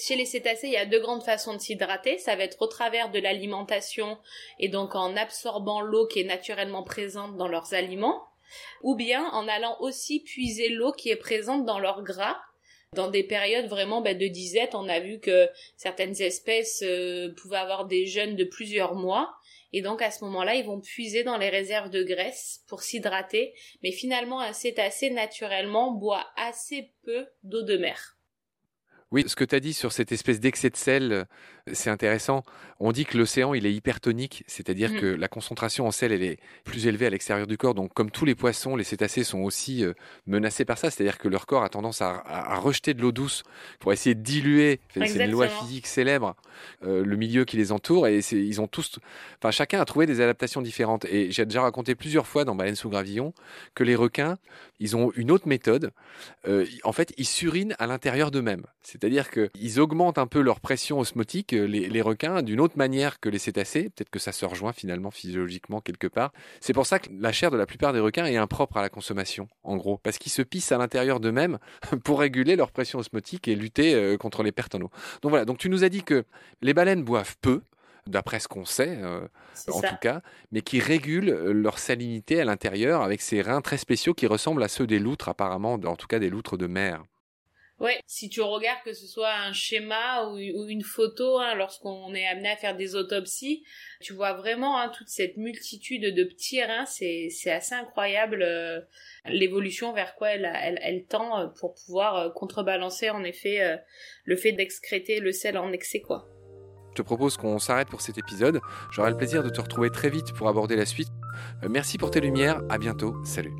chez 0.00 0.16
les 0.16 0.24
cétacés, 0.24 0.68
il 0.68 0.72
y 0.72 0.76
a 0.76 0.86
deux 0.86 1.00
grandes 1.00 1.22
façons 1.22 1.54
de 1.54 1.58
s'hydrater. 1.58 2.18
Ça 2.18 2.36
va 2.36 2.44
être 2.44 2.60
au 2.60 2.66
travers 2.66 3.10
de 3.10 3.18
l'alimentation 3.18 4.18
et 4.58 4.68
donc 4.68 4.94
en 4.94 5.16
absorbant 5.16 5.80
l'eau 5.80 6.06
qui 6.06 6.20
est 6.20 6.24
naturellement 6.24 6.82
présente 6.82 7.36
dans 7.36 7.48
leurs 7.48 7.74
aliments, 7.74 8.24
ou 8.82 8.94
bien 8.94 9.28
en 9.30 9.48
allant 9.48 9.76
aussi 9.80 10.20
puiser 10.20 10.68
l'eau 10.68 10.92
qui 10.92 11.10
est 11.10 11.16
présente 11.16 11.64
dans 11.64 11.78
leurs 11.78 12.02
gras. 12.02 12.36
Dans 12.94 13.10
des 13.10 13.22
périodes 13.22 13.66
vraiment 13.66 14.00
bah, 14.00 14.14
de 14.14 14.26
disette, 14.26 14.74
on 14.74 14.88
a 14.88 15.00
vu 15.00 15.20
que 15.20 15.48
certaines 15.76 16.20
espèces 16.22 16.82
euh, 16.82 17.34
pouvaient 17.34 17.58
avoir 17.58 17.84
des 17.84 18.06
jeunes 18.06 18.34
de 18.34 18.44
plusieurs 18.44 18.94
mois. 18.94 19.34
Et 19.74 19.82
donc 19.82 20.00
à 20.00 20.10
ce 20.10 20.24
moment-là, 20.24 20.54
ils 20.54 20.64
vont 20.64 20.80
puiser 20.80 21.22
dans 21.22 21.36
les 21.36 21.50
réserves 21.50 21.90
de 21.90 22.02
graisse 22.02 22.62
pour 22.66 22.82
s'hydrater. 22.82 23.54
Mais 23.82 23.92
finalement, 23.92 24.40
un 24.40 24.54
cétacé 24.54 25.10
naturellement 25.10 25.92
boit 25.92 26.26
assez 26.36 26.90
peu 27.04 27.26
d'eau 27.42 27.62
de 27.62 27.76
mer. 27.76 28.17
Oui, 29.10 29.24
ce 29.26 29.36
que 29.36 29.44
tu 29.44 29.58
dit 29.58 29.72
sur 29.72 29.92
cette 29.92 30.12
espèce 30.12 30.38
d'excès 30.38 30.68
de 30.68 30.76
sel, 30.76 31.26
c'est 31.72 31.90
intéressant. 31.90 32.42
On 32.80 32.92
dit 32.92 33.04
que 33.04 33.18
l'océan, 33.18 33.54
il 33.54 33.66
est 33.66 33.72
hypertonique, 33.72 34.44
c'est-à-dire 34.46 34.92
mmh. 34.92 35.00
que 35.00 35.06
la 35.06 35.26
concentration 35.26 35.86
en 35.86 35.90
sel, 35.90 36.12
elle 36.12 36.22
est 36.22 36.38
plus 36.64 36.86
élevée 36.86 37.06
à 37.06 37.10
l'extérieur 37.10 37.48
du 37.48 37.58
corps. 37.58 37.74
Donc, 37.74 37.92
comme 37.92 38.10
tous 38.10 38.24
les 38.24 38.36
poissons, 38.36 38.76
les 38.76 38.84
cétacés 38.84 39.24
sont 39.24 39.40
aussi 39.40 39.84
euh, 39.84 39.94
menacés 40.26 40.64
par 40.64 40.78
ça, 40.78 40.90
c'est-à-dire 40.90 41.18
que 41.18 41.26
leur 41.26 41.46
corps 41.46 41.64
a 41.64 41.68
tendance 41.68 42.02
à, 42.02 42.22
rejeter 42.60 42.94
de 42.94 43.02
l'eau 43.02 43.10
douce 43.10 43.42
pour 43.80 43.92
essayer 43.92 44.14
de 44.14 44.22
diluer, 44.22 44.80
c'est 44.94 45.24
une 45.24 45.30
loi 45.30 45.48
physique 45.48 45.86
célèbre, 45.86 46.36
euh, 46.84 47.04
le 47.04 47.16
milieu 47.16 47.44
qui 47.44 47.56
les 47.56 47.72
entoure. 47.72 48.06
Et 48.06 48.18
ils 48.18 48.60
ont 48.60 48.68
tous, 48.68 48.98
enfin, 49.40 49.50
chacun 49.50 49.80
a 49.80 49.84
trouvé 49.84 50.06
des 50.06 50.20
adaptations 50.20 50.62
différentes. 50.62 51.04
Et 51.06 51.32
j'ai 51.32 51.44
déjà 51.44 51.62
raconté 51.62 51.96
plusieurs 51.96 52.26
fois 52.26 52.44
dans 52.44 52.54
Baleine 52.54 52.76
sous 52.76 52.90
gravillon 52.90 53.34
que 53.74 53.82
les 53.82 53.96
requins, 53.96 54.38
ils 54.78 54.96
ont 54.96 55.10
une 55.16 55.32
autre 55.32 55.48
méthode. 55.48 55.90
en 56.84 56.92
fait, 56.92 57.12
ils 57.16 57.26
surinent 57.26 57.74
à 57.80 57.86
l'intérieur 57.88 58.30
d'eux-mêmes. 58.30 58.66
C'est-à-dire 58.82 59.30
qu'ils 59.30 59.80
augmentent 59.80 60.18
un 60.18 60.26
peu 60.26 60.40
leur 60.40 60.60
pression 60.60 61.00
osmotique, 61.00 61.54
euh, 61.58 61.66
les, 61.66 62.02
requins, 62.02 62.42
d'une 62.42 62.60
autre 62.60 62.76
manière 62.76 63.20
que 63.20 63.28
les 63.28 63.38
cétacés. 63.38 63.90
Peut-être 63.90 64.10
que 64.10 64.18
ça 64.18 64.32
se 64.32 64.44
rejoint 64.44 64.72
finalement 64.72 65.10
physiologiquement 65.10 65.80
quelque 65.80 66.06
part. 66.06 66.32
C'est 66.60 66.72
pour 66.72 66.86
ça 66.86 66.98
que 66.98 67.08
la 67.12 67.32
chair 67.32 67.50
de 67.50 67.56
la 67.56 67.66
plupart 67.66 67.92
des 67.92 68.00
requins 68.00 68.26
est 68.26 68.36
impropre 68.36 68.76
à 68.76 68.82
la 68.82 68.88
consommation, 68.88 69.48
en 69.62 69.76
gros, 69.76 69.98
parce 69.98 70.18
qu'ils 70.18 70.32
se 70.32 70.42
pissent 70.42 70.72
à 70.72 70.78
l'intérieur 70.78 71.20
d'eux-mêmes 71.20 71.58
pour 72.04 72.20
réguler 72.20 72.56
leur 72.56 72.72
pression 72.72 72.98
osmotique 72.98 73.48
et 73.48 73.54
lutter 73.54 73.94
euh, 73.94 74.16
contre 74.16 74.42
les 74.42 74.52
pertes 74.52 74.74
en 74.74 74.80
eau. 74.80 74.90
Donc 75.22 75.30
voilà, 75.30 75.44
donc 75.44 75.58
tu 75.58 75.68
nous 75.68 75.84
as 75.84 75.88
dit 75.88 76.02
que 76.02 76.24
les 76.62 76.74
baleines 76.74 77.02
boivent 77.02 77.36
peu, 77.40 77.62
d'après 78.06 78.40
ce 78.40 78.48
qu'on 78.48 78.64
sait, 78.64 78.98
euh, 79.02 79.20
en 79.70 79.80
tout 79.80 79.96
cas, 80.00 80.22
mais 80.50 80.62
qui 80.62 80.80
régulent 80.80 81.30
leur 81.30 81.78
salinité 81.78 82.40
à 82.40 82.44
l'intérieur 82.44 83.02
avec 83.02 83.20
ces 83.20 83.42
reins 83.42 83.60
très 83.60 83.76
spéciaux 83.76 84.14
qui 84.14 84.26
ressemblent 84.26 84.62
à 84.62 84.68
ceux 84.68 84.86
des 84.86 84.98
loutres, 84.98 85.28
apparemment, 85.28 85.74
en 85.74 85.96
tout 85.96 86.06
cas 86.06 86.18
des 86.18 86.30
loutres 86.30 86.56
de 86.56 86.66
mer. 86.66 87.02
Ouais, 87.80 88.00
si 88.06 88.28
tu 88.28 88.40
regardes 88.40 88.82
que 88.84 88.92
ce 88.92 89.06
soit 89.06 89.32
un 89.32 89.52
schéma 89.52 90.26
ou, 90.26 90.36
une 90.36 90.82
photo, 90.82 91.38
hein, 91.38 91.54
lorsqu'on 91.54 92.12
est 92.12 92.26
amené 92.26 92.48
à 92.48 92.56
faire 92.56 92.76
des 92.76 92.96
autopsies, 92.96 93.62
tu 94.00 94.14
vois 94.14 94.32
vraiment 94.32 94.80
hein, 94.80 94.88
toute 94.88 95.08
cette 95.08 95.36
multitude 95.36 96.12
de 96.12 96.24
petits 96.24 96.60
reins, 96.62 96.86
c'est, 96.86 97.28
c'est 97.30 97.52
assez 97.52 97.76
incroyable 97.76 98.42
euh, 98.42 98.80
l'évolution 99.26 99.92
vers 99.92 100.16
quoi 100.16 100.30
elle, 100.30 100.50
elle, 100.60 100.80
elle, 100.82 101.04
tend 101.04 101.38
euh, 101.38 101.46
pour 101.46 101.74
pouvoir 101.74 102.16
euh, 102.16 102.30
contrebalancer 102.30 103.10
en 103.10 103.22
effet 103.22 103.78
le 104.24 104.36
fait 104.36 104.52
d'excréter 104.52 105.20
le 105.20 105.30
sel 105.30 105.56
en 105.56 105.70
excès 105.72 106.00
quoi. 106.00 106.26
Je 106.90 107.02
te 107.02 107.02
propose 107.02 107.36
qu'on 107.36 107.60
s'arrête 107.60 107.88
pour 107.88 108.00
cet 108.00 108.18
épisode. 108.18 108.60
J'aurai 108.90 109.10
le 109.10 109.16
plaisir 109.16 109.44
de 109.44 109.50
te 109.50 109.60
retrouver 109.60 109.90
très 109.90 110.10
vite 110.10 110.32
pour 110.32 110.48
aborder 110.48 110.74
la 110.74 110.86
suite. 110.86 111.08
merci 111.68 111.96
pour 111.96 112.10
tes 112.10 112.20
lumières, 112.20 112.60
à 112.70 112.78
bientôt, 112.78 113.14
salut. 113.24 113.54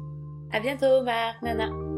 À 0.51 0.59
bientôt 0.59 1.03
Marc, 1.03 1.41
Nana. 1.43 1.98